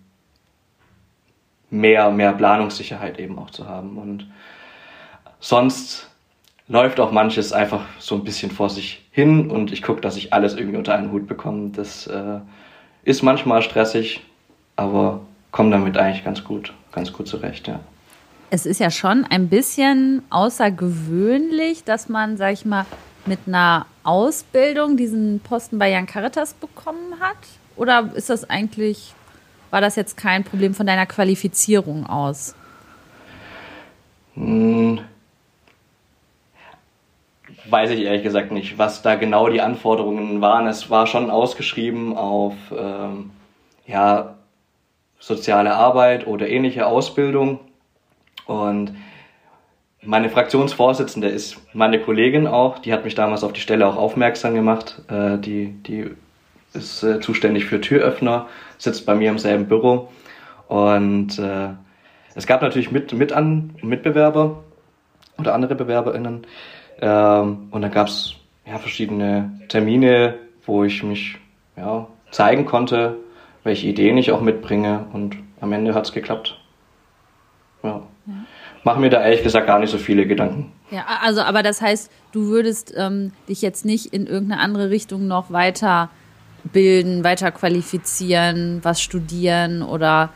mehr, 1.71 2.11
mehr 2.11 2.35
Planungssicherheit 2.35 3.19
eben 3.19 3.39
auch 3.39 3.51
zu 3.51 3.67
haben. 3.67 3.97
Und 3.97 4.31
sonst 5.41 6.11
läuft 6.69 7.01
auch 7.01 7.13
manches 7.13 7.53
einfach 7.53 7.83
so 7.99 8.15
ein 8.15 8.25
bisschen 8.25 8.51
vor 8.51 8.71
sich 8.71 9.05
hin 9.11 9.51
und 9.51 9.73
ich 9.73 9.83
gucke, 9.83 10.01
dass 10.01 10.17
ich 10.17 10.33
alles 10.33 10.55
irgendwie 10.55 10.77
unter 10.77 10.95
einen 10.95 11.13
Hut 11.13 11.27
bekomme. 11.27 11.71
Das 11.71 12.07
äh, 12.07 12.41
ist 13.05 13.23
manchmal 13.23 13.63
stressig, 13.63 14.23
aber 14.75 15.21
komme 15.53 15.71
damit 15.71 15.97
eigentlich 15.97 16.25
ganz 16.25 16.45
gut, 16.45 16.73
ganz 16.93 17.13
gut 17.13 17.29
zurecht, 17.29 17.69
ja. 17.69 17.81
Es 18.51 18.65
ist 18.65 18.79
ja 18.79 18.91
schon 18.91 19.25
ein 19.25 19.49
bisschen 19.49 20.23
außergewöhnlich, 20.31 21.83
dass 21.85 22.09
man, 22.09 22.37
sag 22.37 22.53
ich 22.53 22.65
mal, 22.65 22.87
mit 23.27 23.41
einer 23.47 23.87
Ausbildung 24.05 24.97
diesen 24.97 25.41
Posten 25.41 25.79
bei 25.79 25.91
Jan 25.91 26.07
Caritas 26.07 26.55
bekommen 26.55 27.19
hat? 27.21 27.37
Oder 27.75 28.11
ist 28.15 28.31
das 28.31 28.49
eigentlich, 28.49 29.15
war 29.71 29.81
das 29.81 29.97
jetzt 29.97 30.17
kein 30.17 30.45
Problem 30.45 30.75
von 30.75 30.87
deiner 30.87 31.07
Qualifizierung 31.07 32.07
aus? 32.07 32.55
Hm, 34.35 35.01
weiß 37.71 37.91
ich 37.91 38.01
ehrlich 38.01 38.23
gesagt 38.23 38.53
nicht, 38.53 38.79
was 38.79 39.03
da 39.03 39.15
genau 39.15 39.49
die 39.49 39.61
Anforderungen 39.61 40.41
waren. 40.41 40.67
Es 40.67 40.91
war 40.91 41.07
schon 41.07 41.31
ausgeschrieben 41.31 42.17
auf 42.17 42.55
ähm, 42.77 43.31
ja, 43.87 44.37
soziale 45.19 45.75
Arbeit 45.75 46.27
oder 46.27 46.49
ähnliche 46.49 46.87
Ausbildung. 46.87 47.61
Und 48.47 48.95
meine 50.03 50.29
Fraktionsvorsitzende 50.29 51.29
ist 51.29 51.57
meine 51.75 52.01
Kollegin 52.01 52.47
auch, 52.47 52.79
die 52.79 52.93
hat 52.93 53.05
mich 53.05 53.15
damals 53.15 53.43
auf 53.43 53.53
die 53.53 53.61
Stelle 53.61 53.87
auch 53.87 53.97
aufmerksam 53.97 54.55
gemacht. 54.55 55.03
Äh, 55.09 55.39
die, 55.39 55.73
die 55.83 56.11
ist 56.75 57.03
äh, 57.03 57.21
zuständig 57.21 57.65
für 57.65 57.81
Türöffner, 57.81 58.47
sitzt 58.79 59.07
bei 59.07 59.15
mir 59.15 59.31
im 59.31 59.39
selben 59.39 59.67
Büro. 59.67 60.09
Und 60.69 61.39
äh, 61.39 61.71
es 62.35 62.47
gab 62.47 62.63
natürlich 62.63 62.91
mit, 62.91 63.13
mit 63.13 63.33
an, 63.33 63.75
Mitbewerber 63.83 64.63
oder 65.39 65.55
andere 65.55 65.75
BewerberInnen, 65.75 66.47
ähm, 67.01 67.69
und 67.71 67.83
dann 67.83 67.91
gab 67.91 68.09
es 68.09 68.35
ja, 68.67 68.79
verschiedene 68.79 69.61
Termine, 69.69 70.35
wo 70.65 70.85
ich 70.85 71.03
mich 71.03 71.39
ja, 71.77 72.07
zeigen 72.31 72.67
konnte, 72.67 73.17
welche 73.65 73.87
Ideen 73.87 74.17
ich 74.17 74.33
auch 74.33 74.41
mitbringe. 74.41 75.07
Und 75.13 75.37
am 75.61 75.73
Ende 75.73 75.95
hat 75.95 76.07
es 76.07 76.13
geklappt. 76.13 76.59
Ja. 77.83 78.03
ja. 78.27 78.35
Mache 78.85 79.01
mir 79.01 79.11
da 79.11 79.23
ehrlich 79.23 79.43
gesagt 79.43 79.67
gar 79.67 79.79
nicht 79.79 79.91
so 79.91 79.99
viele 79.99 80.27
Gedanken. 80.27 80.73
Ja, 80.91 81.05
also, 81.23 81.43
aber 81.43 81.63
das 81.63 81.83
heißt, 81.83 82.11
du 82.33 82.47
würdest 82.47 82.95
ähm, 82.97 83.33
dich 83.49 83.63
jetzt 83.63 83.85
nicht 83.85 84.13
in 84.13 84.27
irgendeine 84.27 84.61
andere 84.61 84.91
Richtung 84.91 85.27
noch 85.27 85.51
weiter 85.51 86.11
bilden, 86.73 87.25
weiter 87.25 87.51
qualifizieren, 87.51 88.81
was 88.83 89.01
studieren 89.01 89.83
oder 89.83 90.31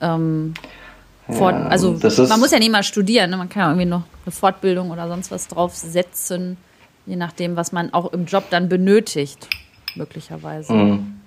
ähm, 0.00 0.54
Fort, 1.32 1.54
ja, 1.54 1.66
also 1.66 1.98
man 2.28 2.40
muss 2.40 2.50
ja 2.50 2.58
nicht 2.58 2.72
mal 2.72 2.82
studieren, 2.82 3.30
ne? 3.30 3.36
man 3.36 3.48
kann 3.48 3.60
ja 3.62 3.68
irgendwie 3.68 3.86
noch 3.86 4.02
eine 4.24 4.32
Fortbildung 4.32 4.90
oder 4.90 5.08
sonst 5.08 5.30
was 5.30 5.48
draufsetzen, 5.48 6.56
je 7.06 7.16
nachdem, 7.16 7.56
was 7.56 7.72
man 7.72 7.92
auch 7.92 8.12
im 8.12 8.26
Job 8.26 8.44
dann 8.50 8.68
benötigt, 8.68 9.48
möglicherweise. 9.94 10.72
Mhm. 10.72 11.20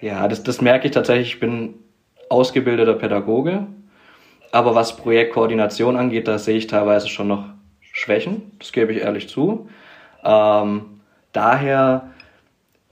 Ja, 0.00 0.28
das, 0.28 0.42
das 0.42 0.60
merke 0.60 0.86
ich 0.86 0.92
tatsächlich. 0.92 1.34
Ich 1.34 1.40
bin 1.40 1.74
ausgebildeter 2.28 2.94
Pädagoge, 2.94 3.66
aber 4.52 4.74
was 4.74 4.96
Projektkoordination 4.96 5.96
angeht, 5.96 6.28
da 6.28 6.38
sehe 6.38 6.56
ich 6.56 6.66
teilweise 6.66 7.08
schon 7.08 7.28
noch 7.28 7.44
Schwächen, 7.80 8.52
das 8.58 8.72
gebe 8.72 8.92
ich 8.92 9.00
ehrlich 9.00 9.28
zu. 9.28 9.68
Ähm, 10.24 11.00
daher 11.32 12.10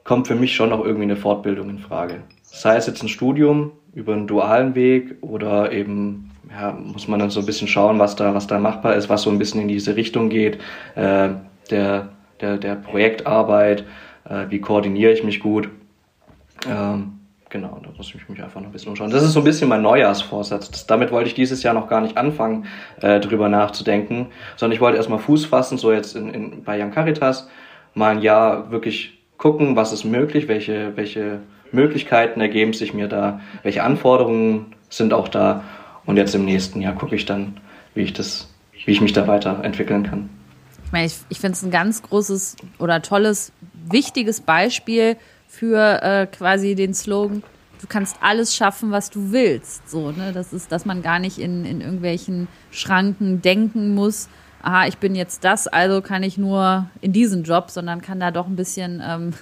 kommt 0.04 0.26
für 0.26 0.34
mich 0.34 0.54
schon 0.54 0.70
noch 0.70 0.84
irgendwie 0.84 1.04
eine 1.04 1.16
Fortbildung 1.16 1.70
in 1.70 1.78
Frage. 1.78 2.22
Sei 2.42 2.76
es 2.76 2.86
jetzt 2.86 3.02
ein 3.02 3.08
Studium 3.08 3.72
über 3.94 4.14
einen 4.14 4.26
dualen 4.26 4.74
Weg 4.74 5.16
oder 5.20 5.72
eben 5.72 6.30
ja, 6.50 6.72
muss 6.72 7.08
man 7.08 7.20
dann 7.20 7.30
so 7.30 7.40
ein 7.40 7.46
bisschen 7.46 7.68
schauen, 7.68 7.98
was 7.98 8.16
da, 8.16 8.34
was 8.34 8.46
da 8.46 8.58
machbar 8.58 8.94
ist, 8.94 9.08
was 9.08 9.22
so 9.22 9.30
ein 9.30 9.38
bisschen 9.38 9.60
in 9.60 9.68
diese 9.68 9.96
Richtung 9.96 10.28
geht, 10.28 10.58
äh, 10.94 11.30
der, 11.70 12.08
der, 12.40 12.58
der 12.58 12.74
Projektarbeit, 12.74 13.84
äh, 14.28 14.46
wie 14.48 14.60
koordiniere 14.60 15.12
ich 15.12 15.24
mich 15.24 15.40
gut. 15.40 15.70
Ähm, 16.68 17.20
genau, 17.48 17.80
da 17.82 17.90
muss 17.96 18.14
ich 18.14 18.28
mich 18.28 18.42
einfach 18.42 18.60
noch 18.60 18.68
ein 18.68 18.72
bisschen 18.72 18.90
umschauen. 18.90 19.10
Das 19.10 19.22
ist 19.22 19.32
so 19.32 19.40
ein 19.40 19.44
bisschen 19.44 19.68
mein 19.68 19.82
Neujahrsvorsatz. 19.82 20.70
Das, 20.70 20.86
damit 20.86 21.10
wollte 21.10 21.28
ich 21.28 21.34
dieses 21.34 21.62
Jahr 21.62 21.74
noch 21.74 21.88
gar 21.88 22.00
nicht 22.00 22.16
anfangen, 22.16 22.66
äh, 23.00 23.20
drüber 23.20 23.48
nachzudenken, 23.48 24.28
sondern 24.56 24.74
ich 24.74 24.80
wollte 24.80 24.96
erstmal 24.96 25.18
Fuß 25.18 25.46
fassen, 25.46 25.78
so 25.78 25.92
jetzt 25.92 26.16
in, 26.16 26.32
in, 26.34 26.64
bei 26.64 26.76
Jan 26.76 26.90
Caritas, 26.90 27.48
mal 27.94 28.16
ein 28.16 28.22
Jahr 28.22 28.70
wirklich 28.70 29.21
gucken, 29.42 29.74
was 29.74 29.92
ist 29.92 30.04
möglich, 30.04 30.46
welche, 30.46 30.96
welche 30.96 31.40
Möglichkeiten 31.72 32.40
ergeben 32.40 32.74
sich 32.74 32.94
mir 32.94 33.08
da, 33.08 33.40
welche 33.64 33.82
Anforderungen 33.82 34.66
sind 34.88 35.12
auch 35.12 35.26
da. 35.26 35.64
Und 36.06 36.16
jetzt 36.16 36.36
im 36.36 36.44
nächsten 36.44 36.80
Jahr 36.80 36.94
gucke 36.94 37.16
ich 37.16 37.26
dann, 37.26 37.56
wie 37.92 38.02
ich 38.02 38.12
das, 38.12 38.48
wie 38.84 38.92
ich 38.92 39.00
mich 39.00 39.12
da 39.12 39.26
weiterentwickeln 39.26 40.04
kann. 40.04 40.30
Ich 40.86 40.92
meine, 40.92 41.06
ich, 41.06 41.16
ich 41.28 41.40
finde 41.40 41.54
es 41.54 41.62
ein 41.64 41.72
ganz 41.72 42.02
großes 42.02 42.54
oder 42.78 43.02
tolles, 43.02 43.50
wichtiges 43.90 44.42
Beispiel 44.42 45.16
für 45.48 46.00
äh, 46.02 46.26
quasi 46.26 46.76
den 46.76 46.94
Slogan, 46.94 47.42
du 47.80 47.88
kannst 47.88 48.18
alles 48.20 48.54
schaffen, 48.54 48.92
was 48.92 49.10
du 49.10 49.32
willst. 49.32 49.90
So, 49.90 50.12
ne? 50.12 50.30
Das 50.32 50.52
ist, 50.52 50.70
dass 50.70 50.84
man 50.84 51.02
gar 51.02 51.18
nicht 51.18 51.38
in, 51.38 51.64
in 51.64 51.80
irgendwelchen 51.80 52.46
Schranken 52.70 53.42
denken 53.42 53.92
muss, 53.92 54.28
aha, 54.62 54.86
ich 54.86 54.98
bin 54.98 55.14
jetzt 55.14 55.44
das, 55.44 55.66
also 55.66 56.00
kann 56.00 56.22
ich 56.22 56.38
nur 56.38 56.86
in 57.00 57.12
diesen 57.12 57.44
Job, 57.44 57.70
sondern 57.70 58.00
kann 58.00 58.20
da 58.20 58.30
doch 58.30 58.46
ein 58.46 58.56
bisschen 58.56 59.02
ähm, 59.04 59.34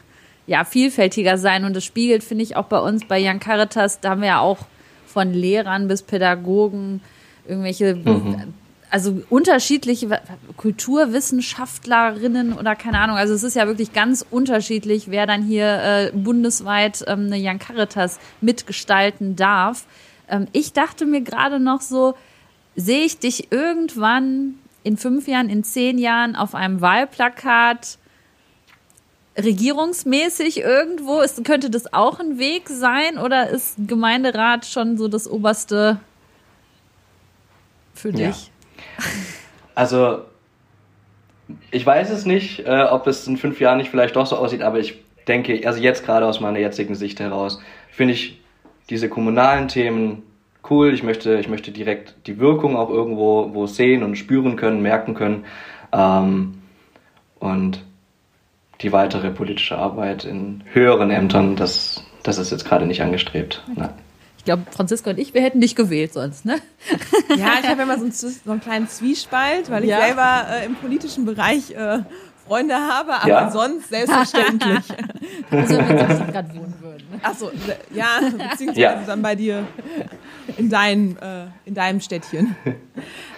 ja, 0.46 0.64
vielfältiger 0.64 1.38
sein. 1.38 1.64
Und 1.64 1.76
das 1.76 1.84
spiegelt, 1.84 2.24
finde 2.24 2.42
ich, 2.42 2.56
auch 2.56 2.66
bei 2.66 2.80
uns 2.80 3.06
bei 3.06 3.18
Jan 3.18 3.38
Caritas, 3.38 4.00
da 4.00 4.10
haben 4.10 4.22
wir 4.22 4.28
ja 4.28 4.40
auch 4.40 4.58
von 5.06 5.32
Lehrern 5.32 5.88
bis 5.88 6.02
Pädagogen 6.02 7.00
irgendwelche, 7.46 7.96
mhm. 7.96 8.54
also 8.90 9.22
unterschiedliche 9.28 10.20
Kulturwissenschaftlerinnen 10.56 12.52
oder 12.54 12.76
keine 12.76 12.98
Ahnung. 12.98 13.16
Also 13.16 13.34
es 13.34 13.42
ist 13.42 13.56
ja 13.56 13.66
wirklich 13.66 13.92
ganz 13.92 14.24
unterschiedlich, 14.30 15.10
wer 15.10 15.26
dann 15.26 15.42
hier 15.42 15.82
äh, 15.82 16.12
bundesweit 16.14 17.04
ähm, 17.06 17.26
eine 17.26 17.36
Jan 17.36 17.58
Caritas 17.58 18.18
mitgestalten 18.40 19.36
darf. 19.36 19.84
Ähm, 20.28 20.46
ich 20.52 20.72
dachte 20.72 21.06
mir 21.06 21.20
gerade 21.20 21.60
noch 21.60 21.80
so, 21.80 22.14
sehe 22.76 23.04
ich 23.04 23.18
dich 23.18 23.50
irgendwann 23.52 24.54
in 24.82 24.96
fünf 24.96 25.28
Jahren, 25.28 25.48
in 25.48 25.64
zehn 25.64 25.98
Jahren 25.98 26.36
auf 26.36 26.54
einem 26.54 26.80
Wahlplakat 26.80 27.98
regierungsmäßig 29.36 30.60
irgendwo? 30.60 31.20
Ist, 31.20 31.44
könnte 31.44 31.70
das 31.70 31.92
auch 31.92 32.20
ein 32.20 32.38
Weg 32.38 32.68
sein 32.68 33.18
oder 33.18 33.48
ist 33.48 33.76
Gemeinderat 33.86 34.66
schon 34.66 34.96
so 34.96 35.08
das 35.08 35.28
Oberste 35.28 36.00
für 37.94 38.12
dich? 38.12 38.50
Ja. 38.98 39.04
Also, 39.76 40.24
ich 41.70 41.86
weiß 41.86 42.10
es 42.10 42.26
nicht, 42.26 42.66
äh, 42.66 42.82
ob 42.90 43.06
es 43.06 43.26
in 43.26 43.38
fünf 43.38 43.60
Jahren 43.60 43.78
nicht 43.78 43.90
vielleicht 43.90 44.14
doch 44.14 44.26
so 44.26 44.36
aussieht, 44.36 44.60
aber 44.60 44.78
ich 44.78 45.02
denke, 45.26 45.66
also 45.66 45.80
jetzt 45.80 46.04
gerade 46.04 46.26
aus 46.26 46.40
meiner 46.40 46.58
jetzigen 46.58 46.94
Sicht 46.94 47.18
heraus, 47.18 47.60
finde 47.90 48.12
ich 48.12 48.42
diese 48.90 49.08
kommunalen 49.08 49.68
Themen 49.68 50.22
cool. 50.68 50.92
Ich 50.92 51.02
möchte, 51.02 51.38
ich 51.38 51.48
möchte 51.48 51.70
direkt 51.70 52.14
die 52.26 52.38
Wirkung 52.38 52.76
auch 52.76 52.90
irgendwo 52.90 53.54
wo 53.54 53.66
sehen 53.66 54.02
und 54.02 54.16
spüren 54.16 54.56
können, 54.56 54.82
merken 54.82 55.14
können. 55.14 55.44
Ähm, 55.92 56.54
und 57.38 57.84
die 58.80 58.92
weitere 58.92 59.30
politische 59.30 59.76
Arbeit 59.76 60.24
in 60.24 60.62
höheren 60.72 61.10
Ämtern, 61.10 61.56
das, 61.56 62.04
das 62.22 62.38
ist 62.38 62.50
jetzt 62.50 62.64
gerade 62.64 62.86
nicht 62.86 63.02
angestrebt. 63.02 63.62
Nein. 63.74 63.90
Ich 64.38 64.44
glaube, 64.44 64.62
Franziska 64.70 65.10
und 65.10 65.18
ich, 65.18 65.34
wir 65.34 65.42
hätten 65.42 65.60
dich 65.60 65.76
gewählt 65.76 66.14
sonst, 66.14 66.46
ne? 66.46 66.60
Ja, 67.36 67.58
ich 67.60 67.68
habe 67.68 67.82
immer 67.82 67.98
so 67.98 68.04
einen, 68.04 68.12
so 68.12 68.50
einen, 68.50 68.62
kleinen 68.62 68.88
Zwiespalt, 68.88 69.70
weil 69.70 69.84
ich 69.84 69.90
ja. 69.90 70.00
selber 70.00 70.46
äh, 70.48 70.64
im 70.64 70.76
politischen 70.76 71.26
Bereich 71.26 71.72
äh, 71.72 71.98
Freunde 72.50 72.74
habe, 72.74 73.14
aber 73.14 73.28
ja. 73.28 73.50
sonst 73.50 73.90
selbstverständlich. 73.90 74.78
also 75.52 75.78
wenn 75.78 75.88
wir 75.88 76.32
gerade 76.32 76.54
wohnen 76.56 76.74
würden. 76.80 77.20
Achso, 77.22 77.52
ja, 77.94 78.18
beziehungsweise 78.50 78.80
ja. 78.80 79.02
dann 79.06 79.22
bei 79.22 79.36
dir 79.36 79.64
in, 80.56 80.68
dein, 80.68 81.16
äh, 81.18 81.44
in 81.64 81.74
deinem 81.74 82.00
Städtchen. 82.00 82.56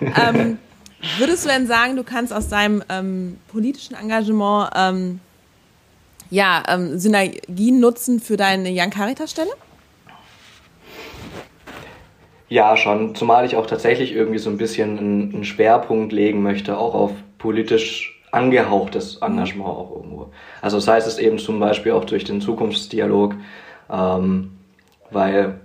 ähm, 0.01 0.57
würdest 1.19 1.45
du 1.45 1.51
denn 1.51 1.67
sagen, 1.67 1.97
du 1.97 2.05
kannst 2.05 2.33
aus 2.33 2.49
deinem 2.49 2.83
ähm, 2.89 3.37
politischen 3.49 3.95
Engagement 3.95 4.71
ähm, 4.75 5.21
ja, 6.31 6.63
ähm, 6.69 6.99
Synergien 6.99 7.81
nutzen 7.81 8.19
für 8.19 8.39
deine 8.39 8.71
Young 8.73 8.89
Caritas 8.89 9.31
Stelle? 9.31 9.51
Ja, 12.49 12.79
schon. 12.79 13.15
Zumal 13.15 13.45
ich 13.45 13.57
auch 13.57 13.67
tatsächlich 13.67 14.15
irgendwie 14.15 14.39
so 14.39 14.49
ein 14.49 14.57
bisschen 14.57 14.99
einen 14.99 15.45
Schwerpunkt 15.45 16.13
legen 16.13 16.43
möchte, 16.43 16.79
auch 16.79 16.95
auf 16.95 17.13
politisch 17.37 18.12
angehauchtes 18.33 19.19
Engagement 19.19 19.69
auch 19.69 19.91
irgendwo. 19.95 20.31
Also 20.61 20.79
das 20.79 20.89
heißt 20.89 21.07
es 21.07 21.19
eben 21.19 21.39
zum 21.39 21.61
Beispiel 21.61 21.93
auch 21.93 22.05
durch 22.05 22.25
den 22.25 22.41
Zukunftsdialog, 22.41 23.35
ähm, 23.91 24.53
weil 25.11 25.61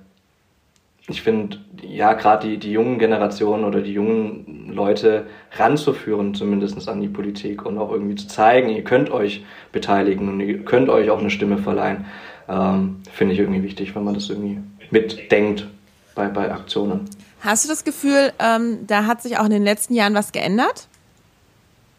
ich 1.09 1.21
finde, 1.21 1.57
ja, 1.81 2.13
gerade 2.13 2.47
die, 2.47 2.57
die 2.57 2.71
jungen 2.71 2.99
Generationen 2.99 3.63
oder 3.63 3.79
die 3.79 3.93
jungen 3.93 4.69
Leute 4.73 5.27
ranzuführen, 5.53 6.33
zumindest 6.33 6.87
an 6.89 6.99
die 6.99 7.07
Politik 7.07 7.65
und 7.65 7.77
auch 7.77 7.91
irgendwie 7.91 8.15
zu 8.15 8.27
zeigen, 8.27 8.69
ihr 8.69 8.83
könnt 8.83 9.09
euch 9.09 9.45
beteiligen 9.71 10.27
und 10.27 10.41
ihr 10.41 10.65
könnt 10.65 10.89
euch 10.89 11.09
auch 11.09 11.19
eine 11.19 11.29
Stimme 11.29 11.57
verleihen, 11.57 12.05
ähm, 12.49 12.97
finde 13.09 13.33
ich 13.33 13.39
irgendwie 13.39 13.63
wichtig, 13.63 13.95
wenn 13.95 14.03
man 14.03 14.15
das 14.15 14.29
irgendwie 14.29 14.59
mitdenkt 14.91 15.67
bei, 16.13 16.27
bei 16.27 16.51
Aktionen. 16.51 17.05
Hast 17.39 17.63
du 17.63 17.69
das 17.69 17.85
Gefühl, 17.85 18.33
ähm, 18.39 18.79
da 18.87 19.05
hat 19.05 19.21
sich 19.21 19.37
auch 19.37 19.45
in 19.45 19.51
den 19.51 19.63
letzten 19.63 19.93
Jahren 19.93 20.13
was 20.13 20.33
geändert? 20.33 20.89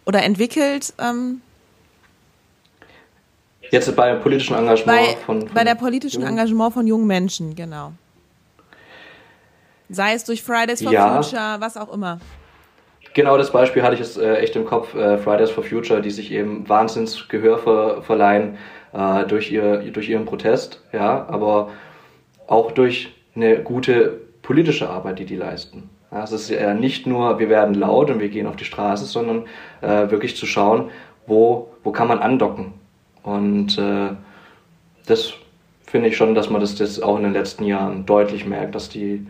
Oder 0.08 0.22
entwickelt? 0.24 0.94
Ähm 0.98 1.42
Jetzt 3.70 3.94
bei 3.94 4.14
politischen 4.14 4.56
Engagement 4.56 4.98
bei, 4.98 5.16
von, 5.26 5.42
von 5.42 5.54
Bei 5.54 5.64
der 5.64 5.74
politischen 5.74 6.22
jungen? 6.22 6.32
Engagement 6.32 6.72
von 6.72 6.86
jungen 6.86 7.06
Menschen, 7.06 7.54
genau. 7.54 7.92
Sei 9.90 10.14
es 10.14 10.24
durch 10.24 10.42
Fridays 10.42 10.82
for 10.82 10.90
Ja. 10.92 11.22
Future, 11.22 11.56
was 11.58 11.76
auch 11.76 11.92
immer. 11.92 12.20
Genau 13.12 13.36
das 13.36 13.52
Beispiel 13.52 13.82
hatte 13.82 13.94
ich 13.94 14.00
jetzt 14.00 14.16
äh, 14.16 14.36
echt 14.36 14.56
im 14.56 14.64
Kopf, 14.64 14.94
äh, 14.94 15.18
Fridays 15.18 15.50
for 15.50 15.62
Future, 15.62 16.00
die 16.00 16.10
sich 16.10 16.32
eben 16.32 16.66
wahnsinns 16.66 17.28
Gehör 17.28 17.58
ver 17.58 18.02
verleihen 18.02 18.56
äh, 18.94 19.24
durch, 19.26 19.52
ihr, 19.52 19.78
durch 19.90 20.08
ihren 20.08 20.24
Protest, 20.24 20.80
ja, 20.92 21.26
aber 21.28 21.70
auch 22.46 22.72
durch 22.72 23.14
eine 23.34 23.62
gute 23.62 24.20
politische 24.40 24.88
Arbeit, 24.88 25.18
die 25.18 25.26
die 25.26 25.36
leisten. 25.36 25.90
Ja, 26.10 26.24
es 26.24 26.32
ist 26.32 26.48
ja 26.48 26.72
nicht 26.74 27.06
nur, 27.06 27.38
wir 27.38 27.48
werden 27.48 27.74
laut 27.74 28.10
und 28.10 28.20
wir 28.20 28.28
gehen 28.28 28.46
auf 28.46 28.56
die 28.56 28.64
Straße, 28.64 29.04
sondern 29.04 29.44
äh, 29.82 30.10
wirklich 30.10 30.36
zu 30.36 30.46
schauen, 30.46 30.90
wo, 31.26 31.68
wo 31.84 31.92
kann 31.92 32.08
man 32.08 32.18
andocken. 32.20 32.72
Und 33.22 33.76
äh, 33.76 34.10
das 35.06 35.34
finde 35.84 36.08
ich 36.08 36.16
schon, 36.16 36.34
dass 36.34 36.48
man 36.48 36.60
das, 36.60 36.76
das 36.76 37.00
auch 37.00 37.16
in 37.16 37.24
den 37.24 37.32
letzten 37.32 37.64
Jahren 37.64 38.06
deutlich 38.06 38.46
merkt, 38.46 38.74
dass 38.74 38.88
die 38.88 39.26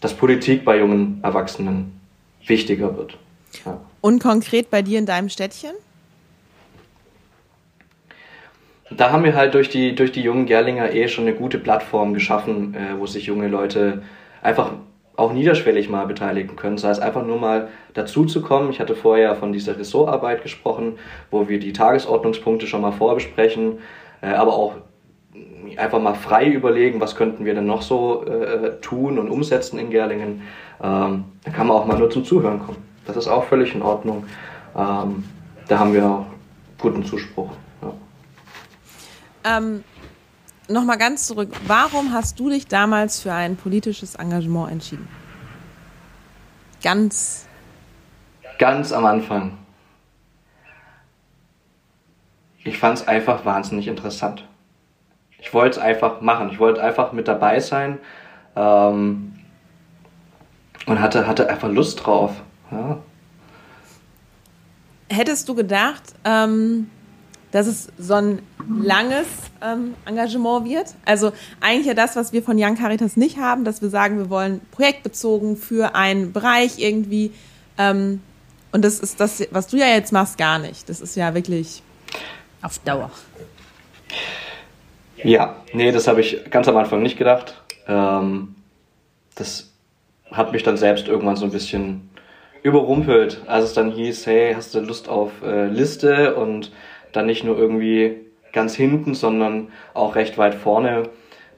dass 0.00 0.14
Politik 0.14 0.64
bei 0.64 0.78
jungen 0.78 1.20
Erwachsenen 1.22 2.00
wichtiger 2.46 2.96
wird. 2.96 3.16
Ja. 3.64 3.80
Und 4.00 4.22
konkret 4.22 4.70
bei 4.70 4.82
dir 4.82 4.98
in 4.98 5.06
deinem 5.06 5.28
Städtchen? 5.28 5.72
Da 8.90 9.12
haben 9.12 9.22
wir 9.22 9.36
halt 9.36 9.54
durch 9.54 9.68
die, 9.68 9.94
durch 9.94 10.10
die 10.10 10.22
jungen 10.22 10.46
Gerlinger 10.46 10.92
eh 10.92 11.06
schon 11.06 11.26
eine 11.26 11.36
gute 11.36 11.58
Plattform 11.58 12.12
geschaffen, 12.12 12.74
äh, 12.74 12.98
wo 12.98 13.06
sich 13.06 13.26
junge 13.26 13.46
Leute 13.46 14.02
einfach 14.42 14.72
auch 15.20 15.32
niederschwellig 15.32 15.88
mal 15.88 16.06
beteiligen 16.06 16.56
können. 16.56 16.76
Das 16.76 16.84
heißt, 16.84 17.02
einfach 17.02 17.24
nur 17.24 17.38
mal 17.38 17.68
dazu 17.94 18.24
zu 18.24 18.40
kommen. 18.40 18.70
Ich 18.70 18.80
hatte 18.80 18.94
vorher 18.96 19.36
von 19.36 19.52
dieser 19.52 19.78
Ressortarbeit 19.78 20.42
gesprochen, 20.42 20.98
wo 21.30 21.48
wir 21.48 21.60
die 21.60 21.72
Tagesordnungspunkte 21.72 22.66
schon 22.66 22.80
mal 22.80 22.92
vorbesprechen, 22.92 23.78
äh, 24.22 24.28
aber 24.28 24.54
auch 24.54 24.74
einfach 25.76 26.00
mal 26.00 26.14
frei 26.14 26.48
überlegen, 26.48 27.00
was 27.00 27.14
könnten 27.16 27.44
wir 27.44 27.54
denn 27.54 27.66
noch 27.66 27.82
so 27.82 28.24
äh, 28.24 28.80
tun 28.80 29.18
und 29.18 29.28
umsetzen 29.28 29.78
in 29.78 29.90
Gerlingen. 29.90 30.42
Ähm, 30.82 31.24
da 31.44 31.50
kann 31.50 31.66
man 31.66 31.76
auch 31.76 31.86
mal 31.86 31.98
nur 31.98 32.10
zum 32.10 32.24
Zuhören 32.24 32.58
kommen. 32.58 32.78
Das 33.06 33.16
ist 33.16 33.28
auch 33.28 33.44
völlig 33.44 33.74
in 33.74 33.82
Ordnung. 33.82 34.24
Ähm, 34.76 35.24
da 35.68 35.78
haben 35.78 35.92
wir 35.92 36.04
auch 36.06 36.26
guten 36.78 37.04
Zuspruch. 37.04 37.50
Ja. 37.82 39.58
Ähm, 39.58 39.84
Nochmal 40.70 40.98
ganz 40.98 41.26
zurück. 41.26 41.50
Warum 41.66 42.12
hast 42.12 42.38
du 42.38 42.48
dich 42.48 42.68
damals 42.68 43.18
für 43.20 43.32
ein 43.32 43.56
politisches 43.56 44.14
Engagement 44.14 44.70
entschieden? 44.70 45.08
Ganz. 46.80 47.48
Ganz 48.58 48.92
am 48.92 49.04
Anfang. 49.04 49.58
Ich 52.62 52.78
fand 52.78 52.98
es 52.98 53.08
einfach 53.08 53.44
wahnsinnig 53.44 53.88
interessant. 53.88 54.46
Ich 55.40 55.52
wollte 55.52 55.80
es 55.80 55.84
einfach 55.84 56.20
machen. 56.20 56.50
Ich 56.52 56.60
wollte 56.60 56.80
einfach 56.80 57.12
mit 57.12 57.26
dabei 57.26 57.58
sein 57.58 57.98
ähm, 58.54 59.40
und 60.86 61.00
hatte, 61.00 61.26
hatte 61.26 61.48
einfach 61.48 61.68
Lust 61.68 62.06
drauf. 62.06 62.42
Ja. 62.70 62.98
Hättest 65.08 65.48
du 65.48 65.56
gedacht, 65.56 66.14
ähm, 66.24 66.90
dass 67.52 67.66
es 67.66 67.88
so 67.98 68.14
ein 68.14 68.40
langes 68.82 69.26
ähm, 69.62 69.94
Engagement 70.06 70.68
wird? 70.68 70.94
Also 71.04 71.32
eigentlich 71.60 71.86
ja 71.86 71.94
das, 71.94 72.16
was 72.16 72.32
wir 72.32 72.42
von 72.42 72.56
Young 72.58 72.76
Caritas 72.76 73.16
nicht 73.16 73.38
haben, 73.38 73.64
dass 73.64 73.82
wir 73.82 73.88
sagen, 73.88 74.18
wir 74.18 74.30
wollen 74.30 74.60
projektbezogen 74.70 75.56
für 75.56 75.94
einen 75.94 76.32
Bereich 76.32 76.78
irgendwie. 76.78 77.32
Ähm, 77.78 78.20
und 78.72 78.84
das 78.84 79.00
ist 79.00 79.20
das, 79.20 79.42
was 79.50 79.66
du 79.66 79.76
ja 79.76 79.86
jetzt 79.86 80.12
machst, 80.12 80.38
gar 80.38 80.58
nicht. 80.58 80.88
Das 80.88 81.00
ist 81.00 81.16
ja 81.16 81.34
wirklich 81.34 81.82
Auf 82.62 82.78
Dauer. 82.80 83.10
Ja, 85.22 85.56
nee, 85.72 85.92
das 85.92 86.08
habe 86.08 86.20
ich 86.20 86.50
ganz 86.50 86.68
am 86.68 86.76
Anfang 86.76 87.02
nicht 87.02 87.18
gedacht. 87.18 87.62
Ähm, 87.86 88.54
das 89.34 89.70
hat 90.30 90.52
mich 90.52 90.62
dann 90.62 90.76
selbst 90.76 91.08
irgendwann 91.08 91.36
so 91.36 91.44
ein 91.44 91.50
bisschen 91.50 92.10
überrumpelt, 92.62 93.42
als 93.46 93.64
es 93.66 93.72
dann 93.72 93.90
hieß, 93.90 94.26
hey, 94.26 94.54
hast 94.54 94.74
du 94.74 94.80
Lust 94.80 95.08
auf 95.08 95.30
äh, 95.42 95.66
Liste 95.66 96.34
und 96.36 96.72
dann 97.12 97.26
nicht 97.26 97.44
nur 97.44 97.58
irgendwie 97.58 98.16
ganz 98.52 98.74
hinten, 98.74 99.14
sondern 99.14 99.68
auch 99.94 100.14
recht 100.14 100.38
weit 100.38 100.54
vorne. 100.54 101.04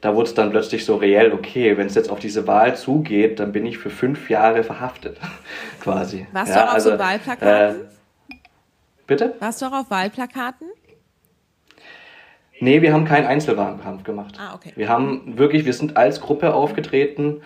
Da 0.01 0.15
wurde 0.15 0.27
es 0.27 0.33
dann 0.33 0.49
plötzlich 0.49 0.85
so 0.85 0.97
reell, 0.97 1.31
okay, 1.31 1.77
wenn 1.77 1.87
es 1.87 1.95
jetzt 1.95 2.09
auf 2.09 2.19
diese 2.19 2.45
Wahl 2.45 2.75
zugeht, 2.75 3.39
dann 3.39 3.51
bin 3.51 3.65
ich 3.65 3.77
für 3.77 3.89
fünf 3.89 4.29
Jahre 4.29 4.63
verhaftet, 4.63 5.17
quasi. 5.79 6.27
Warst 6.33 6.53
ja, 6.53 6.63
du 6.63 6.69
auch 6.69 6.75
auf 6.75 6.81
so 6.81 6.99
Wahlplakaten? 6.99 7.47
Äh, 7.47 8.35
bitte? 9.07 9.35
Warst 9.39 9.61
du 9.61 9.67
auch 9.67 9.73
auf 9.73 9.89
Wahlplakaten? 9.89 10.67
Nee, 12.59 12.81
wir 12.81 12.93
haben 12.93 13.05
keinen 13.05 13.27
Einzelwahlkampf 13.27 14.03
gemacht. 14.03 14.35
Ah, 14.39 14.55
okay. 14.55 14.71
Wir 14.75 14.89
haben 14.89 15.37
wirklich, 15.37 15.65
wir 15.65 15.73
sind 15.73 15.97
als 15.97 16.21
Gruppe 16.21 16.53
aufgetreten 16.53 17.41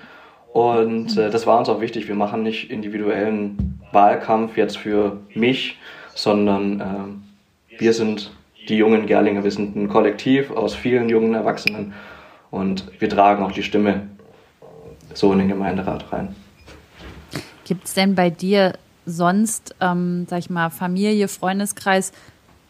und 0.54 1.18
äh, 1.18 1.30
das 1.30 1.48
war 1.48 1.60
uns 1.60 1.70
auch 1.70 1.82
wichtig. 1.82 2.08
Wir 2.08 2.16
machen 2.16 2.44
nicht 2.44 2.70
individuellen 2.72 3.82
Wahlkampf 3.92 4.58
jetzt 4.58 4.78
für 4.78 5.22
mich, 5.34 5.80
sondern 6.14 6.80
äh, 6.80 7.27
wir 7.78 7.94
sind 7.94 8.32
die 8.68 8.76
jungen 8.76 9.06
Gerlinger. 9.06 9.44
Wir 9.44 9.52
sind 9.52 9.76
ein 9.76 9.88
Kollektiv 9.88 10.52
aus 10.52 10.76
vielen 10.76 11.10
jungen 11.10 11.34
Erwachsenen 11.34 11.94
und 12.52 12.92
wir 13.00 13.10
tragen 13.10 13.44
auch 13.44 13.52
die 13.52 13.64
Stimme 13.64 14.08
so 15.14 15.32
in 15.34 15.40
den 15.40 15.48
Gemeinderat 15.48 16.12
rein. 16.12 16.36
Gibt 17.66 17.86
es 17.86 17.94
denn 17.94 18.16
bei 18.16 18.30
dir 18.30 18.74
sonst, 19.06 19.76
ähm, 19.82 20.26
sag 20.30 20.40
ich 20.40 20.50
mal, 20.50 20.70
Familie, 20.70 21.28
Freundeskreis, 21.28 22.12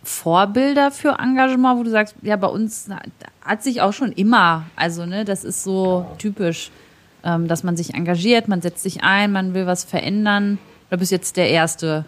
Vorbilder 0.04 0.92
für 0.92 1.18
Engagement, 1.20 1.80
wo 1.80 1.84
du 1.84 1.90
sagst, 1.90 2.16
ja, 2.22 2.36
bei 2.38 2.48
uns 2.48 2.88
hat 3.42 3.64
sich 3.64 3.82
auch 3.82 3.92
schon 3.92 4.12
immer, 4.12 4.66
also 4.76 5.06
ne, 5.06 5.26
das 5.26 5.44
ist 5.44 5.64
so 5.64 6.06
typisch, 6.18 6.72
ähm, 7.24 7.48
dass 7.48 7.64
man 7.64 7.76
sich 7.76 7.94
engagiert, 7.94 8.48
man 8.48 8.62
setzt 8.62 8.84
sich 8.84 9.04
ein, 9.04 9.32
man 9.32 9.54
will 9.54 9.66
was 9.66 9.84
verändern. 9.84 10.60
Oder 10.90 10.98
bist 10.98 11.12
jetzt 11.12 11.36
der 11.36 11.50
Erste 11.50 12.06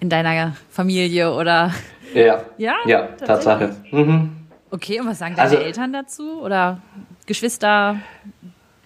in 0.00 0.08
deiner 0.08 0.56
Familie 0.70 1.32
oder? 1.32 1.72
Ja, 2.14 2.42
Ja, 2.58 2.74
ja 2.86 3.06
Tatsache. 3.24 3.76
Mhm. 3.90 4.30
Okay, 4.70 5.00
und 5.00 5.06
was 5.06 5.18
sagen 5.18 5.36
deine 5.36 5.50
Also- 5.50 5.62
Eltern 5.62 5.92
dazu? 5.92 6.40
Oder 6.42 6.80
Geschwister, 7.26 7.96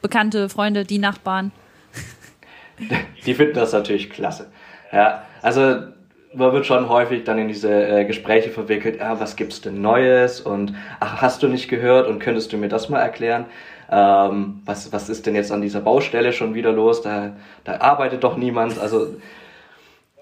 Bekannte, 0.03 0.48
Freunde, 0.48 0.85
die 0.85 0.98
Nachbarn? 0.98 1.53
Die 3.27 3.35
finden 3.35 3.55
das 3.55 3.72
natürlich 3.72 4.11
klasse. 4.11 4.50
Ja, 4.92 5.22
also 5.42 5.61
man 6.35 6.53
wird 6.53 6.66
schon 6.66 6.88
häufig 6.88 7.22
dann 7.24 7.38
in 7.38 7.46
diese 7.48 7.70
äh, 7.72 8.05
Gespräche 8.05 8.50
verwickelt, 8.50 9.00
ah, 9.00 9.16
was 9.20 9.37
gibt's 9.37 9.61
denn 9.61 9.81
Neues 9.81 10.40
und 10.40 10.74
ach, 10.98 11.22
hast 11.22 11.42
du 11.44 11.48
nicht 11.48 11.68
gehört 11.68 12.09
und 12.09 12.18
könntest 12.18 12.53
du 12.53 12.57
mir 12.57 12.68
das 12.68 12.88
mal 12.88 12.98
erklären? 13.00 13.44
Ähm, 13.90 14.62
was, 14.64 14.92
was 14.92 15.09
ist 15.09 15.27
denn 15.27 15.37
jetzt 15.37 15.53
an 15.53 15.61
dieser 15.62 15.81
Baustelle 15.81 16.33
schon 16.33 16.55
wieder 16.55 16.72
los? 16.72 17.03
Da, 17.03 17.37
da 17.62 17.81
arbeitet 17.81 18.24
doch 18.24 18.37
niemand. 18.37 18.79
Also 18.81 19.14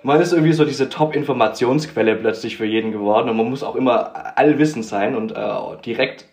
man 0.02 0.20
ist 0.20 0.32
irgendwie 0.32 0.52
so 0.52 0.64
diese 0.64 0.88
Top-Informationsquelle 0.88 2.16
plötzlich 2.16 2.56
für 2.56 2.64
jeden 2.64 2.92
geworden 2.92 3.28
und 3.28 3.36
man 3.36 3.48
muss 3.48 3.62
auch 3.62 3.76
immer 3.76 4.36
allwissend 4.36 4.84
sein 4.84 5.14
und 5.14 5.32
äh, 5.32 5.82
direkt 5.84 6.26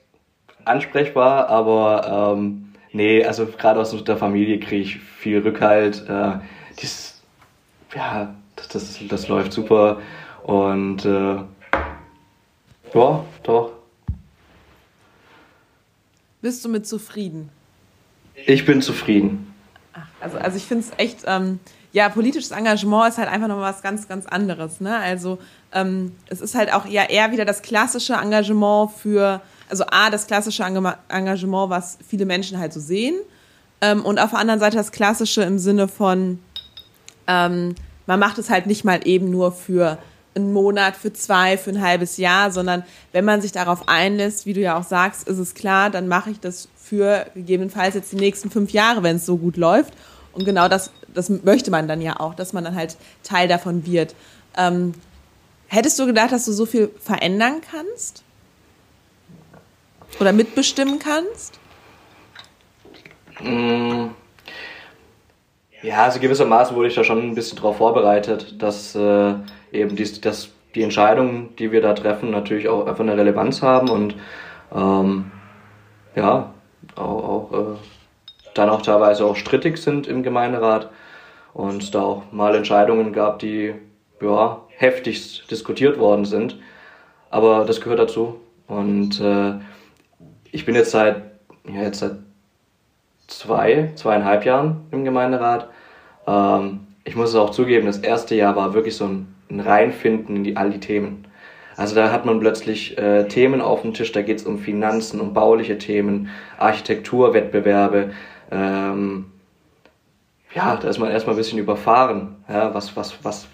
ansprechbar, 0.66 1.50
aber 1.50 2.36
ähm, 2.36 2.74
nee, 2.92 3.24
also 3.24 3.46
gerade 3.46 3.80
aus 3.80 4.04
der 4.04 4.18
Familie 4.18 4.60
kriege 4.60 4.82
ich 4.82 5.00
viel 5.00 5.40
Rückhalt. 5.40 6.08
Äh, 6.08 6.40
dies, 6.82 7.22
ja, 7.96 8.36
das, 8.56 8.68
das, 8.70 9.00
das 9.08 9.28
läuft 9.28 9.54
super 9.54 10.00
und 10.44 11.06
äh, 11.06 11.38
ja, 12.94 13.26
doch. 13.44 13.72
Bist 16.42 16.64
du 16.64 16.70
mit 16.70 16.88
zufrieden? 16.88 17.50
Ich 18.46 18.66
bin 18.66 18.82
zufrieden. 18.82 19.54
Also, 20.22 20.38
also 20.38 20.58
ich 20.58 20.64
finde 20.64 20.86
es 20.86 20.92
echt, 20.98 21.26
ähm, 21.28 21.60
ja, 21.92 22.10
politisches 22.10 22.52
Engagement 22.52 23.10
ist 23.10 23.18
halt 23.18 23.30
einfach 23.30 23.48
noch 23.48 23.60
was 23.60 23.82
ganz, 23.82 24.08
ganz 24.08 24.26
anderes. 24.28 24.80
Ne? 24.80 24.96
Also 24.98 25.40
ähm, 25.74 26.16
es 26.28 26.42
ist 26.42 26.56
halt 26.56 26.72
auch 26.74 26.86
ja 26.86 27.04
eher 27.04 27.32
wieder 27.32 27.46
das 27.46 27.62
klassische 27.62 28.14
Engagement 28.14 28.92
für, 28.92 29.42
also 29.70 29.86
A, 29.90 30.10
das 30.10 30.28
klassische 30.28 30.64
Engagement, 30.64 31.70
was 31.70 31.98
viele 32.08 32.26
Menschen 32.26 32.60
halt 32.60 32.74
so 32.74 32.80
sehen. 32.80 33.16
Ähm, 33.82 34.06
und 34.06 34.20
auf 34.20 34.32
der 34.32 34.40
anderen 34.40 34.60
Seite 34.60 34.78
das 34.78 34.92
klassische 34.92 35.42
im 35.42 35.58
Sinne 35.58 35.88
von, 35.88 36.40
ähm, 37.28 37.76
man 38.06 38.20
macht 38.20 38.38
es 38.38 38.50
halt 38.50 38.68
nicht 38.68 38.84
mal 38.84 39.00
eben 39.06 39.32
nur 39.32 39.52
für 39.52 39.98
einen 40.36 40.54
Monat, 40.54 40.96
für 40.96 41.12
zwei, 41.12 41.58
für 41.58 41.72
ein 41.72 41.82
halbes 41.82 42.18
Jahr, 42.18 42.52
sondern 42.52 42.84
wenn 43.14 43.26
man 43.26 43.42
sich 43.42 43.52
darauf 43.52 43.88
einlässt, 43.88 44.46
wie 44.46 44.54
du 44.54 44.62
ja 44.62 44.78
auch 44.78 44.84
sagst, 44.84 45.28
ist 45.28 45.40
es 45.40 45.56
klar, 45.56 45.90
dann 45.90 46.08
mache 46.08 46.30
ich 46.30 46.40
das 46.40 46.70
für 46.76 47.26
gegebenenfalls 47.34 47.96
jetzt 47.96 48.12
die 48.12 48.18
nächsten 48.18 48.52
fünf 48.52 48.72
Jahre, 48.72 49.02
wenn 49.02 49.18
es 49.18 49.26
so 49.26 49.38
gut 49.38 49.58
läuft. 49.58 49.94
Und 50.40 50.46
genau 50.46 50.70
das, 50.70 50.92
das 51.14 51.30
möchte 51.30 51.70
man 51.70 51.90
dann 51.90 52.02
ja 52.02 52.18
auch, 52.18 52.34
dass 52.34 52.54
man 52.54 52.64
dann 52.64 52.74
halt 52.74 52.96
Teil 53.24 53.50
davon 53.50 53.86
wird. 53.86 54.16
Ähm, 54.58 54.94
hättest 55.68 56.00
du 56.00 56.06
gedacht, 56.06 56.32
dass 56.32 56.46
du 56.46 56.54
so 56.54 56.66
viel 56.66 56.90
verändern 56.98 57.56
kannst? 57.70 58.24
Oder 60.18 60.32
mitbestimmen 60.32 60.98
kannst? 60.98 61.60
Mm. 63.42 64.12
Ja, 65.82 66.06
also 66.06 66.22
gewissermaßen 66.22 66.74
wurde 66.74 66.88
ich 66.88 66.96
da 66.96 67.04
schon 67.04 67.22
ein 67.22 67.36
bisschen 67.36 67.58
darauf 67.58 67.76
vorbereitet, 67.76 68.62
dass 68.62 68.96
äh, 68.96 69.34
eben 69.74 69.98
die, 69.98 70.22
dass 70.22 70.52
die 70.74 70.84
Entscheidungen, 70.84 71.54
die 71.58 71.74
wir 71.74 71.82
da 71.82 71.94
treffen, 71.94 72.32
natürlich 72.32 72.70
auch 72.70 72.88
einfach 72.88 73.02
eine 73.02 73.18
Relevanz 73.18 73.62
haben 73.62 73.90
und 73.90 74.16
ähm, 74.74 75.32
ja, 76.16 76.54
auch, 76.96 77.52
auch 77.52 77.52
äh, 77.52 77.99
dann 78.60 78.70
auch 78.70 78.82
teilweise 78.82 79.26
auch 79.26 79.36
strittig 79.36 79.78
sind 79.78 80.08
im 80.08 80.22
Gemeinderat 80.22 80.90
und 81.54 81.96
da 81.96 82.02
auch 82.02 82.32
mal 82.32 82.56
Entscheidungen 82.56 83.14
gab, 83.14 83.40
die 83.40 83.74
ja, 84.22 84.62
heftigst 84.70 85.50
diskutiert 85.50 85.98
worden 85.98 86.26
sind. 86.26 86.60
Aber 87.30 87.66
das 87.66 87.82
gehört 87.82 88.00
dazu. 88.00 88.40
Und 88.68 89.20
äh, 89.22 89.54
ich 90.52 90.66
bin 90.66 90.76
jetzt 90.76 90.92
seit, 90.92 91.24
ja, 91.68 91.84
jetzt 91.84 92.00
seit 92.00 92.18
zwei, 93.28 93.92
zweieinhalb 93.96 94.46
Jahren 94.46 94.88
im 94.92 95.06
Gemeinderat. 95.06 95.70
Ähm, 96.28 96.82
ich 97.04 97.16
muss 97.16 97.30
es 97.30 97.36
auch 97.36 97.52
zugeben, 97.52 97.86
das 97.86 98.00
erste 98.00 98.36
Jahr 98.36 98.56
war 98.56 98.74
wirklich 98.74 98.96
so 98.96 99.06
ein, 99.06 99.36
ein 99.50 99.60
Reinfinden 99.60 100.36
in 100.36 100.44
die, 100.44 100.58
all 100.58 100.70
die 100.70 100.80
Themen. 100.80 101.26
Also 101.78 101.96
da 101.96 102.12
hat 102.12 102.26
man 102.26 102.42
plötzlich 102.42 102.98
äh, 102.98 103.28
Themen 103.30 103.62
auf 103.62 103.84
dem 103.84 103.94
Tisch, 103.94 104.12
da 104.12 104.22
geht 104.22 104.40
es 104.40 104.46
um 104.46 104.60
Finanzen, 104.60 105.22
um 105.22 105.34
bauliche 105.34 105.78
Themen, 105.78 106.30
Architekturwettbewerbe. 106.58 108.12
Ähm, 108.52 109.26
ja, 110.54 110.76
da 110.78 110.88
ist 110.88 111.00
man 111.00 111.12
erstmal 111.12 111.36
ein 111.36 111.38
bisschen 111.38 111.60
überfahren, 111.60 112.38
ja, 112.48 112.74
was, 112.74 112.96
was, 112.96 113.24
was, 113.24 113.48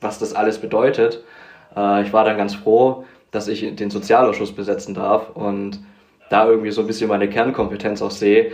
was 0.00 0.18
das 0.18 0.34
alles 0.34 0.58
bedeutet. 0.58 1.24
Äh, 1.76 2.02
ich 2.02 2.12
war 2.12 2.24
dann 2.24 2.36
ganz 2.36 2.54
froh, 2.54 3.04
dass 3.30 3.48
ich 3.48 3.74
den 3.74 3.90
Sozialausschuss 3.90 4.52
besetzen 4.52 4.94
darf 4.94 5.30
und 5.30 5.80
da 6.30 6.46
irgendwie 6.46 6.70
so 6.70 6.82
ein 6.82 6.86
bisschen 6.86 7.08
meine 7.08 7.28
Kernkompetenz 7.28 8.02
auch 8.02 8.10
sehe 8.10 8.52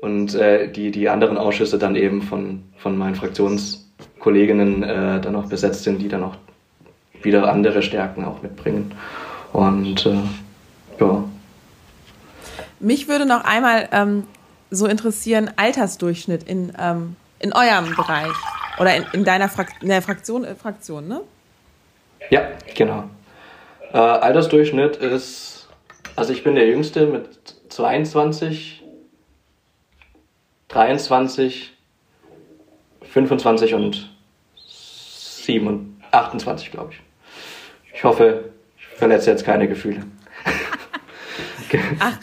und 0.00 0.34
äh, 0.34 0.70
die, 0.70 0.90
die 0.90 1.08
anderen 1.08 1.38
Ausschüsse 1.38 1.78
dann 1.78 1.96
eben 1.96 2.22
von, 2.22 2.64
von 2.78 2.96
meinen 2.96 3.14
Fraktionskolleginnen 3.14 4.82
äh, 4.82 5.20
dann 5.20 5.36
auch 5.36 5.46
besetzt 5.46 5.84
sind, 5.84 6.00
die 6.00 6.08
dann 6.08 6.24
auch 6.24 6.36
wieder 7.22 7.50
andere 7.50 7.82
Stärken 7.82 8.24
auch 8.24 8.42
mitbringen. 8.42 8.92
Und 9.52 10.06
äh, 10.06 10.14
ja. 10.98 11.24
Mich 12.78 13.08
würde 13.08 13.26
noch 13.26 13.44
einmal 13.44 13.88
ähm, 13.92 14.24
so 14.70 14.86
interessieren, 14.86 15.50
Altersdurchschnitt 15.56 16.44
in, 16.44 16.72
ähm, 16.78 17.16
in 17.38 17.52
eurem 17.52 17.94
Bereich 17.96 18.32
oder 18.78 18.94
in, 18.94 19.04
in 19.12 19.24
deiner 19.24 19.48
Frak 19.48 19.70
in 19.80 19.88
der 19.88 20.02
Fraktion, 20.02 20.44
äh, 20.44 20.54
Fraktion, 20.54 21.08
ne? 21.08 21.22
Ja, 22.30 22.48
genau. 22.74 23.04
Äh, 23.92 23.98
Altersdurchschnitt 23.98 24.96
ist, 24.96 25.68
also 26.16 26.32
ich 26.32 26.44
bin 26.44 26.54
der 26.54 26.68
Jüngste 26.68 27.06
mit 27.06 27.28
22, 27.68 28.82
23, 30.68 31.76
25 33.02 33.74
und 33.74 34.10
7, 34.56 36.02
28, 36.12 36.70
glaube 36.70 36.92
ich. 36.92 37.00
Ich 37.94 38.04
hoffe, 38.04 38.50
ich 38.78 38.86
verletze 38.98 39.30
jetzt 39.30 39.44
keine 39.44 39.66
Gefühle. 39.66 40.04
Ach, 41.98 42.18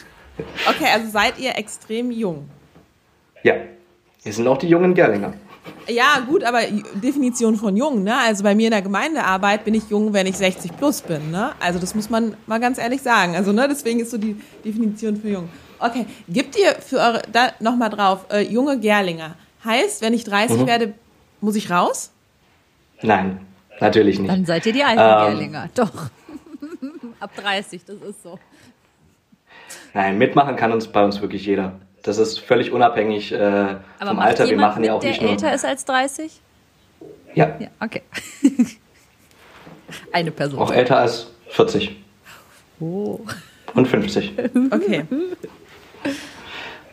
okay, 0.70 0.88
also 0.94 1.10
seid 1.10 1.40
ihr 1.40 1.58
extrem 1.58 2.12
jung. 2.12 2.50
Ja, 3.44 3.56
wir 4.24 4.34
sind 4.34 4.48
auch 4.48 4.58
die 4.58 4.68
jungen 4.68 4.94
Gerlinger. 4.94 5.34
Ja, 5.88 6.20
gut, 6.28 6.44
aber 6.44 6.62
Definition 6.96 7.56
von 7.56 7.76
jung, 7.78 8.04
ne? 8.04 8.18
Also 8.18 8.44
bei 8.44 8.56
mir 8.56 8.66
in 8.66 8.72
der 8.72 8.82
Gemeindearbeit 8.82 9.64
bin 9.64 9.74
ich 9.74 9.90
jung, 9.90 10.14
wenn 10.14 10.28
ich 10.28 10.38
60 10.38 10.76
plus 10.76 11.02
bin, 11.02 11.32
ne? 11.32 11.52
Also 11.60 11.80
das 11.80 11.96
muss 11.96 12.10
man 12.10 12.36
mal 12.46 12.60
ganz 12.60 12.78
ehrlich 12.78 13.02
sagen. 13.02 13.36
Also, 13.36 13.54
ne, 13.54 13.68
deswegen 13.70 14.00
ist 14.00 14.12
so 14.12 14.18
die 14.18 14.36
Definition 14.66 15.16
für 15.16 15.30
jung. 15.30 15.50
Okay, 15.80 16.06
gibt 16.28 16.58
ihr 16.58 16.74
für 16.76 16.98
eure, 16.98 17.22
da 17.32 17.52
nochmal 17.60 17.90
drauf, 17.90 18.26
äh, 18.32 18.42
junge 18.42 18.80
Gerlinger. 18.80 19.36
Heißt, 19.64 20.02
wenn 20.02 20.14
ich 20.14 20.24
30 20.24 20.58
mhm. 20.58 20.68
werde, 20.68 20.94
muss 21.40 21.56
ich 21.56 21.70
raus? 21.70 22.12
Nein, 23.02 23.40
natürlich 23.80 24.20
nicht. 24.20 24.32
Dann 24.32 24.46
seid 24.46 24.66
ihr 24.66 24.74
die 24.74 24.84
alten 24.84 25.00
ähm, 25.00 25.38
Gerlinger, 25.38 25.70
doch. 25.76 25.92
Ab 27.20 27.32
30, 27.36 27.86
das 27.86 27.98
ist 27.98 28.24
so. 28.24 28.40
Nein, 29.98 30.20
mitmachen 30.20 30.56
kann 30.56 30.72
uns 30.72 30.86
bei 30.86 31.04
uns 31.04 31.22
wirklich 31.22 31.44
jeder. 31.48 31.72
Das 32.04 32.20
ist 32.20 32.40
völlig 32.40 32.72
unabhängig 32.72 33.32
äh, 33.32 33.78
vom 33.98 34.20
Alter. 34.20 34.48
Wir 34.48 34.56
machen 34.56 34.84
ja 34.84 34.94
auch 34.94 35.00
der 35.00 35.10
nicht 35.10 35.24
nur. 35.24 35.32
älter 35.32 35.52
ist 35.52 35.66
als 35.66 35.86
30? 35.86 36.40
Ja. 37.34 37.58
Ja, 37.60 37.70
okay. 37.80 38.04
Eine 40.12 40.30
Person. 40.30 40.60
Auch 40.60 40.72
älter 40.72 41.00
als 41.00 41.32
40. 41.50 41.96
Oh. 42.80 43.22
Und 43.74 43.88
50. 43.88 44.34
Okay. 44.70 45.06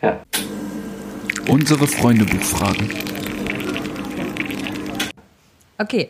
Ja. 0.01 0.19
Unsere 1.47 1.85
Freundebuchfragen. 1.85 2.89
Okay. 5.77 6.09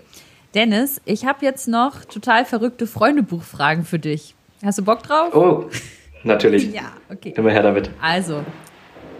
Dennis, 0.54 1.02
ich 1.04 1.26
habe 1.26 1.44
jetzt 1.44 1.68
noch 1.68 2.06
total 2.06 2.46
verrückte 2.46 2.88
Freundebuchfragen 2.88 3.84
für 3.84 4.00
dich. 4.00 4.34
Hast 4.64 4.78
du 4.78 4.86
Bock 4.86 5.04
drauf? 5.04 5.36
Oh, 5.36 5.70
natürlich. 6.26 6.74
ja, 6.74 6.92
okay. 7.10 7.34
Immer 7.36 7.52
her 7.52 7.64
damit. 7.64 7.90
Also, 8.02 8.44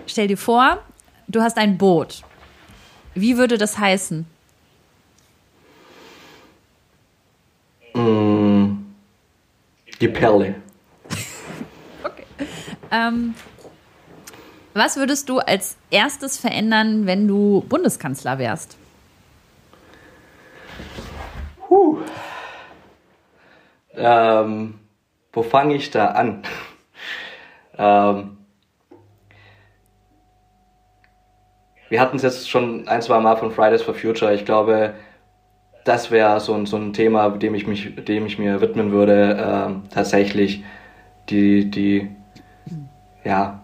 stell 0.08 0.28
dir 0.28 0.38
vor, 0.38 0.80
du 1.28 1.42
hast 1.42 1.58
ein 1.58 1.78
Boot. 1.78 2.22
Wie 3.14 3.38
würde 3.38 3.58
das 3.58 3.78
heißen? 3.78 4.26
Mm, 7.94 8.74
die 10.02 10.08
Perle. 10.10 10.56
okay. 12.04 12.26
Ähm, 12.92 13.34
was 14.74 14.98
würdest 14.98 15.30
du 15.30 15.40
als 15.40 15.78
erstes 15.90 16.38
verändern, 16.38 17.06
wenn 17.06 17.28
du 17.30 17.64
Bundeskanzler 17.70 18.38
wärst? 18.38 18.78
Puh. 21.66 22.00
Ähm, 23.96 24.80
wo 25.32 25.44
fange 25.44 25.76
ich 25.76 25.92
da 25.92 26.08
an? 26.08 26.44
Ähm, 27.78 28.38
wir 31.90 32.02
hatten 32.02 32.18
es 32.18 32.24
jetzt 32.24 32.50
schon 32.50 32.88
ein, 32.88 33.02
zwei 33.02 33.20
Mal 33.20 33.36
von 33.38 33.52
Fridays 33.52 33.82
for 33.82 33.94
Future. 33.94 34.34
Ich 34.34 34.46
glaube, 34.46 34.96
das 35.84 36.12
wäre 36.12 36.40
so 36.40 36.54
ein, 36.54 36.66
so 36.66 36.78
ein 36.78 36.94
Thema, 36.94 37.30
dem 37.30 37.56
ich, 37.56 37.68
mich, 37.68 37.94
dem 37.96 38.26
ich 38.26 38.40
mir 38.40 38.60
widmen 38.60 38.92
würde, 38.92 39.38
ähm, 39.40 39.84
tatsächlich 39.92 40.64
die, 41.30 41.70
die 41.70 42.10
ja, 43.24 43.62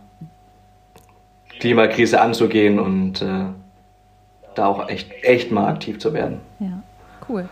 Klimakrise 1.59 2.21
anzugehen 2.21 2.79
und 2.79 3.21
äh, 3.21 3.45
da 4.55 4.65
auch 4.67 4.89
echt, 4.89 5.11
echt 5.23 5.51
mal 5.51 5.67
aktiv 5.67 5.99
zu 5.99 6.13
werden. 6.13 6.41
Ja, 6.59 6.83
cool. 7.27 7.49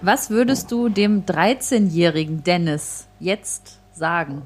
Was 0.00 0.30
würdest 0.30 0.72
du 0.72 0.88
dem 0.88 1.24
13-jährigen 1.26 2.42
Dennis 2.42 3.06
jetzt 3.20 3.78
sagen? 3.92 4.42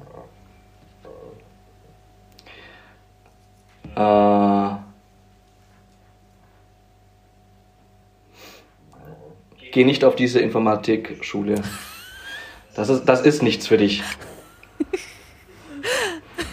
Äh, 3.97 4.69
geh 9.71 9.83
nicht 9.83 10.03
auf 10.03 10.15
diese 10.15 10.39
Informatikschule. 10.39 11.55
Das 12.75 12.89
ist, 12.89 13.05
das 13.05 13.21
ist 13.21 13.41
nichts 13.41 13.65
für 13.65 13.77
dich. 13.77 14.03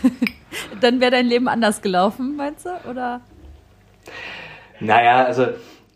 Dann 0.80 1.01
wäre 1.01 1.11
dein 1.11 1.26
Leben 1.26 1.49
anders 1.49 1.82
gelaufen, 1.82 2.34
meinst 2.36 2.64
du? 2.64 2.70
Oder? 2.88 3.20
Naja, 4.80 5.24
also 5.24 5.49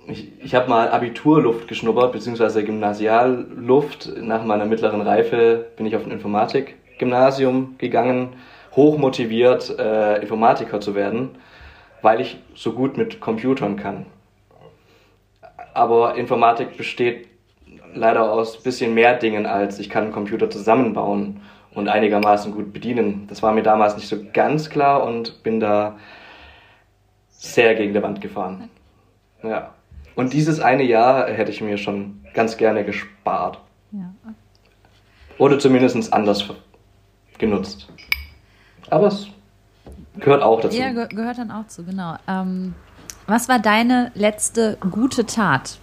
ich, 0.06 0.32
ich 0.42 0.54
habe 0.54 0.68
mal 0.68 0.90
Abiturluft 0.90 1.66
geschnuppert, 1.66 2.12
beziehungsweise 2.12 2.62
Gymnasialluft. 2.62 4.12
Nach 4.20 4.44
meiner 4.44 4.66
mittleren 4.66 5.00
Reife 5.00 5.66
bin 5.78 5.86
ich 5.86 5.96
auf 5.96 6.04
ein 6.04 6.10
Informatikgymnasium 6.10 7.76
gegangen, 7.78 8.34
hochmotiviert, 8.78 9.78
äh, 9.78 10.22
Informatiker 10.22 10.80
zu 10.80 10.94
werden. 10.94 11.30
weil 12.00 12.20
ich 12.20 12.38
so 12.54 12.72
gut 12.72 12.96
mit 12.96 13.18
Computern 13.20 13.76
kann. 13.76 14.06
Aber 15.74 16.14
Informatik 16.14 16.76
besteht 16.76 17.26
leider 17.92 18.32
aus 18.32 18.58
ein 18.58 18.62
bisschen 18.62 18.94
mehr 18.94 19.14
Dingen 19.14 19.46
als 19.46 19.80
ich 19.80 19.90
kann 19.90 20.04
einen 20.04 20.12
Computer 20.12 20.48
zusammenbauen 20.48 21.40
und 21.74 21.88
einigermaßen 21.88 22.52
gut 22.52 22.72
bedienen. 22.72 23.26
Das 23.28 23.42
war 23.42 23.52
mir 23.52 23.62
damals 23.62 23.96
nicht 23.96 24.08
so 24.08 24.16
ganz 24.32 24.70
klar 24.70 25.02
und 25.02 25.42
bin 25.42 25.58
da 25.60 25.98
sehr 27.30 27.74
gegen 27.74 27.94
die 27.94 28.02
Wand 28.02 28.20
gefahren. 28.20 28.70
Ja. 29.42 29.74
Und 30.14 30.32
dieses 30.32 30.60
eine 30.60 30.82
Jahr 30.82 31.28
hätte 31.28 31.50
ich 31.50 31.60
mir 31.60 31.78
schon 31.78 32.24
ganz 32.34 32.56
gerne 32.56 32.84
gespart. 32.84 33.60
Ja. 33.92 34.12
Oder 35.38 35.58
zumindest 35.58 36.12
anders 36.12 36.48
genutzt. 37.38 37.88
Aber 38.90 39.08
es 39.08 39.26
gehört 40.18 40.42
auch 40.42 40.60
dazu. 40.60 40.76
Ja, 40.76 40.90
ge 40.92 41.08
gehört 41.08 41.38
dann 41.38 41.50
auch 41.50 41.66
zu, 41.68 41.84
genau. 41.84 42.16
Ähm, 42.26 42.74
was 43.26 43.48
war 43.48 43.58
deine 43.58 44.12
letzte 44.14 44.76
gute 44.90 45.26
Tat? 45.26 45.78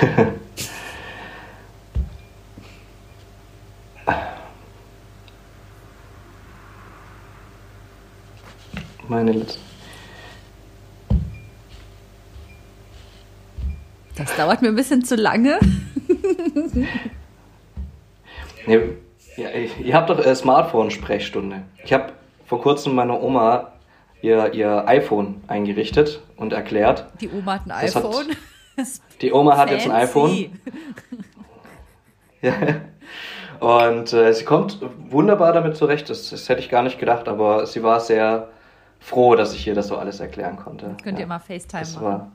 Meine 9.08 9.32
letzte. 9.32 9.58
Das 14.16 14.36
dauert 14.36 14.62
mir 14.62 14.68
ein 14.68 14.76
bisschen 14.76 15.04
zu 15.04 15.16
lange. 15.16 15.58
Ja, 18.66 19.48
ihr 19.82 19.94
habt 19.94 20.10
doch 20.10 20.18
äh, 20.24 20.34
Smartphone-Sprechstunde. 20.34 21.62
Ich 21.84 21.92
habe 21.92 22.12
vor 22.46 22.60
kurzem 22.60 22.94
meiner 22.94 23.22
Oma 23.22 23.72
ihr, 24.22 24.52
ihr 24.54 24.86
iPhone 24.88 25.42
eingerichtet 25.46 26.22
und 26.36 26.52
erklärt. 26.52 27.06
Die 27.20 27.28
Oma 27.30 27.54
hat 27.54 27.62
ein 27.70 27.86
Das 27.86 27.96
hat- 27.96 28.04
iPhone. 28.04 28.26
Die 29.20 29.32
Oma 29.32 29.56
hat 29.56 29.70
jetzt 29.70 29.86
ein 29.86 29.92
iPhone. 29.92 30.58
Ja. 32.42 32.52
Und 33.60 34.12
äh, 34.14 34.32
sie 34.32 34.44
kommt 34.44 34.78
wunderbar 35.10 35.52
damit 35.52 35.76
zurecht. 35.76 36.08
Das, 36.08 36.30
das 36.30 36.48
hätte 36.48 36.60
ich 36.60 36.70
gar 36.70 36.82
nicht 36.82 36.98
gedacht, 36.98 37.28
aber 37.28 37.66
sie 37.66 37.82
war 37.82 38.00
sehr 38.00 38.48
froh, 38.98 39.34
dass 39.34 39.54
ich 39.54 39.66
ihr 39.66 39.74
das 39.74 39.88
so 39.88 39.96
alles 39.98 40.20
erklären 40.20 40.56
konnte. 40.56 40.96
Könnt 41.02 41.18
ja. 41.18 41.24
ihr 41.24 41.26
mal 41.26 41.38
FaceTime 41.40 41.80
Das 41.82 41.94
machen. 41.94 42.04
war. 42.06 42.32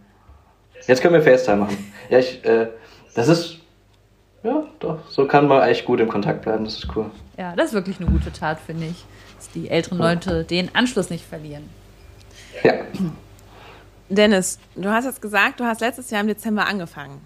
Jetzt 0.88 1.02
können 1.02 1.16
wir 1.16 1.22
FaceTime 1.24 1.58
machen. 1.58 1.92
Ja, 2.10 2.20
ich, 2.20 2.46
äh, 2.46 2.68
das 3.16 3.28
ist. 3.28 3.58
Ja, 4.46 4.64
doch, 4.80 5.00
so 5.10 5.26
kann 5.26 5.48
man 5.48 5.62
eigentlich 5.64 5.86
gut 5.86 6.00
im 6.00 6.08
Kontakt 6.08 6.44
bleiben. 6.44 6.66
Das 6.66 6.76
ist 6.76 6.96
cool. 6.96 7.10
Ja, 7.36 7.56
das 7.56 7.70
ist 7.70 7.74
wirklich 7.74 8.00
eine 8.00 8.12
gute 8.12 8.32
Tat, 8.32 8.60
finde 8.60 8.86
ich. 8.86 9.04
Dass 9.38 9.50
die 9.50 9.70
älteren 9.70 9.98
Leute 9.98 10.44
den 10.44 10.74
Anschluss 10.76 11.10
nicht 11.10 11.26
verlieren. 11.26 11.68
Ja. 12.62 12.74
Dennis, 14.08 14.60
du 14.76 14.88
hast 14.90 15.06
jetzt 15.06 15.20
gesagt, 15.20 15.60
du 15.60 15.64
hast 15.66 15.82
letztes 15.82 16.12
Jahr 16.12 16.22
im 16.22 16.28
Dezember 16.28 16.68
angefangen. 16.68 17.22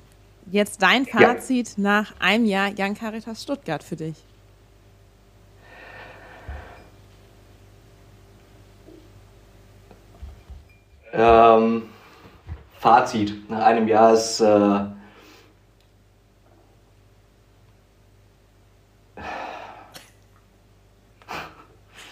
Jetzt 0.49 0.81
dein 0.81 1.03
Ja. 1.03 1.19
Fazit 1.33 1.73
nach 1.75 2.13
einem 2.19 2.45
Jahr 2.45 2.69
Young 2.77 2.95
Caritas 2.95 3.43
Stuttgart 3.43 3.83
für 3.83 3.97
dich. 3.97 4.15
Ähm, 11.11 11.83
Fazit 12.79 13.49
nach 13.49 13.65
einem 13.65 13.89
Jahr 13.89 14.13
ist. 14.13 14.39
Äh, 14.39 14.98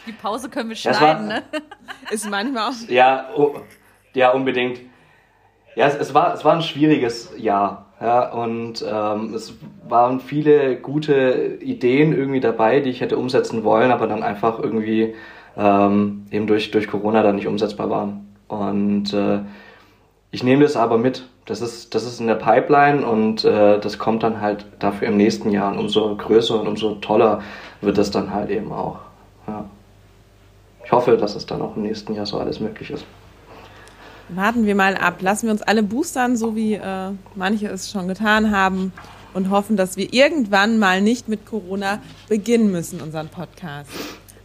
Die 0.08 0.12
Pause 0.14 0.50
können 0.50 0.70
wir 0.70 0.76
Das 0.76 0.86
war- 0.86 0.96
schneiden, 1.18 1.28
ne? 1.28 1.44
Ist 2.12 2.30
manchmal 2.30 2.70
auch. 2.70 2.90
Ja, 2.90 3.26
oh, 3.36 3.56
ja, 4.14 4.32
unbedingt. 4.32 4.80
Ja, 5.76 5.86
es, 5.88 5.96
es, 5.96 6.14
war, 6.14 6.34
es 6.34 6.44
war 6.46 6.54
ein 6.56 6.62
schwieriges 6.62 7.32
Jahr. 7.38 7.86
Ja, 8.00 8.32
und 8.32 8.86
ähm, 8.88 9.34
es 9.34 9.56
waren 9.88 10.20
viele 10.20 10.78
gute 10.78 11.58
Ideen 11.62 12.14
irgendwie 12.14 12.40
dabei, 12.40 12.80
die 12.80 12.92
ich 12.92 13.02
hätte 13.02 13.18
umsetzen 13.18 13.64
wollen, 13.64 13.92
aber 13.92 14.06
dann 14.08 14.22
einfach 14.24 14.60
irgendwie 14.60 15.16
ähm, 15.58 16.28
eben 16.30 16.46
durch, 16.46 16.70
durch 16.72 16.88
Corona 16.88 17.24
dann 17.24 17.36
nicht 17.36 17.48
umsetzbar 17.48 17.90
waren. 17.90 18.36
Und 18.48 19.14
äh, 19.14 19.40
ich 20.32 20.44
nehme 20.44 20.64
das 20.64 20.78
aber 20.78 20.98
mit. 21.00 21.28
Das 21.46 21.62
ist, 21.62 21.96
das 21.96 22.04
ist 22.04 22.20
in 22.20 22.28
der 22.28 22.36
Pipeline 22.36 23.06
und 23.06 23.44
äh, 23.46 23.80
das 23.80 23.98
kommt 23.98 24.22
dann 24.22 24.42
halt 24.42 24.66
dafür 24.80 25.08
im 25.08 25.18
nächsten 25.18 25.50
Jahr. 25.50 25.72
Und 25.72 25.80
umso 25.80 26.16
größer 26.16 26.60
und 26.60 26.68
umso 26.68 26.96
toller 26.96 27.42
wird 27.82 27.98
das 27.98 28.12
dann 28.12 28.32
halt 28.34 28.50
eben 28.52 28.72
auch. 28.72 29.00
Ja. 29.48 29.66
Ich 30.88 30.92
hoffe, 30.94 31.18
dass 31.18 31.36
es 31.36 31.46
dann 31.46 31.62
auch 31.62 31.76
im 31.76 31.82
nächsten 31.82 32.14
Jahr 32.16 32.26
so 32.26 32.40
alles 32.40 32.62
möglich 32.62 32.92
ist. 32.92 33.04
Warten 34.30 34.66
wir 34.66 34.74
mal 34.74 34.96
ab. 34.96 35.22
Lassen 35.22 35.48
wir 35.48 35.52
uns 35.52 35.62
alle 35.62 35.84
boostern, 35.84 36.38
so 36.38 36.56
wie 36.56 36.76
äh, 36.76 37.12
manche 37.36 37.68
es 37.68 37.92
schon 37.92 38.08
getan 38.08 38.56
haben. 38.56 38.94
Und 39.34 39.50
hoffen, 39.50 39.76
dass 39.76 39.98
wir 39.98 40.14
irgendwann 40.14 40.80
mal 40.80 41.02
nicht 41.02 41.28
mit 41.28 41.46
Corona 41.46 42.00
beginnen 42.30 42.72
müssen, 42.72 43.02
unseren 43.02 43.28
Podcast. 43.28 43.90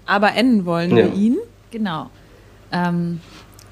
Aber 0.05 0.35
enden 0.35 0.65
wollen 0.67 0.91
Ja. 0.91 0.97
wir 0.97 1.15
ihn. 1.15 1.39
Genau. 1.71 2.11
Ähm, 2.73 3.21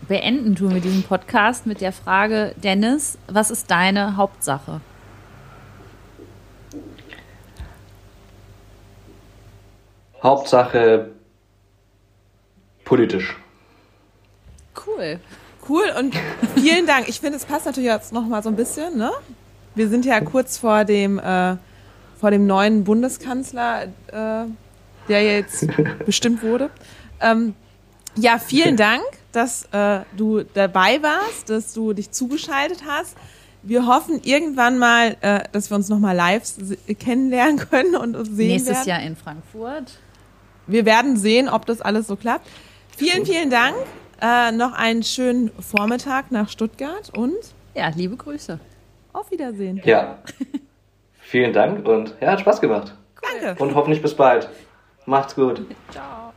beenden 0.06 0.54
tun 0.54 0.72
wir 0.72 0.80
diesen 0.80 1.02
Podcast 1.02 1.66
mit 1.66 1.80
der 1.80 1.90
Frage, 1.92 2.54
Dennis, 2.62 3.18
was 3.26 3.50
ist 3.50 3.68
deine 3.68 4.16
Hauptsache? 4.16 4.80
Hauptsache 10.22 11.10
politisch. 12.90 13.36
Cool. 14.84 15.20
Cool 15.68 15.84
und 15.96 16.12
vielen 16.56 16.88
Dank. 16.88 17.08
Ich 17.08 17.20
finde, 17.20 17.36
es 17.36 17.44
passt 17.44 17.64
natürlich 17.64 17.88
jetzt 17.88 18.12
noch 18.12 18.26
mal 18.26 18.42
so 18.42 18.48
ein 18.48 18.56
bisschen. 18.56 18.98
Ne? 18.98 19.12
Wir 19.76 19.88
sind 19.88 20.04
ja 20.04 20.20
kurz 20.20 20.58
vor 20.58 20.84
dem, 20.84 21.20
äh, 21.20 21.56
vor 22.18 22.32
dem 22.32 22.48
neuen 22.48 22.82
Bundeskanzler, 22.82 23.84
äh, 23.84 24.46
der 25.08 25.22
jetzt 25.22 25.68
bestimmt 26.04 26.42
wurde. 26.42 26.68
Ähm, 27.20 27.54
ja, 28.16 28.40
vielen 28.40 28.76
Dank, 28.76 29.04
dass 29.30 29.68
äh, 29.70 30.00
du 30.16 30.42
dabei 30.42 31.00
warst, 31.00 31.48
dass 31.48 31.72
du 31.72 31.92
dich 31.92 32.10
zugeschaltet 32.10 32.82
hast. 32.88 33.16
Wir 33.62 33.86
hoffen 33.86 34.20
irgendwann 34.24 34.78
mal, 34.78 35.16
äh, 35.20 35.44
dass 35.52 35.70
wir 35.70 35.76
uns 35.76 35.88
noch 35.88 36.00
mal 36.00 36.16
live 36.16 36.42
kennenlernen 36.98 37.58
können 37.58 37.94
und 37.94 38.16
uns 38.16 38.30
sehen 38.30 38.48
Nächstes 38.48 38.78
werden. 38.78 38.88
Jahr 38.88 39.02
in 39.02 39.14
Frankfurt. 39.14 39.92
Wir 40.66 40.84
werden 40.84 41.16
sehen, 41.16 41.48
ob 41.48 41.66
das 41.66 41.80
alles 41.80 42.08
so 42.08 42.16
klappt. 42.16 42.48
Vielen, 43.00 43.24
vielen 43.24 43.50
Dank. 43.50 43.76
Äh, 44.20 44.52
noch 44.52 44.74
einen 44.74 45.02
schönen 45.02 45.50
Vormittag 45.58 46.30
nach 46.30 46.48
Stuttgart 46.50 47.10
und 47.16 47.34
Ja, 47.74 47.88
liebe 47.96 48.14
Grüße. 48.16 48.60
auf 49.14 49.30
Wiedersehen. 49.30 49.80
Ja. 49.84 50.18
Vielen 51.20 51.52
Dank 51.54 51.86
und 51.88 52.14
ja, 52.20 52.32
hat 52.32 52.40
Spaß 52.40 52.60
gemacht. 52.60 52.94
Danke. 53.22 53.62
Und 53.62 53.74
hoffentlich 53.74 54.02
bis 54.02 54.14
bald. 54.14 54.50
Macht's 55.06 55.34
gut. 55.34 55.62
Ciao. 55.90 56.29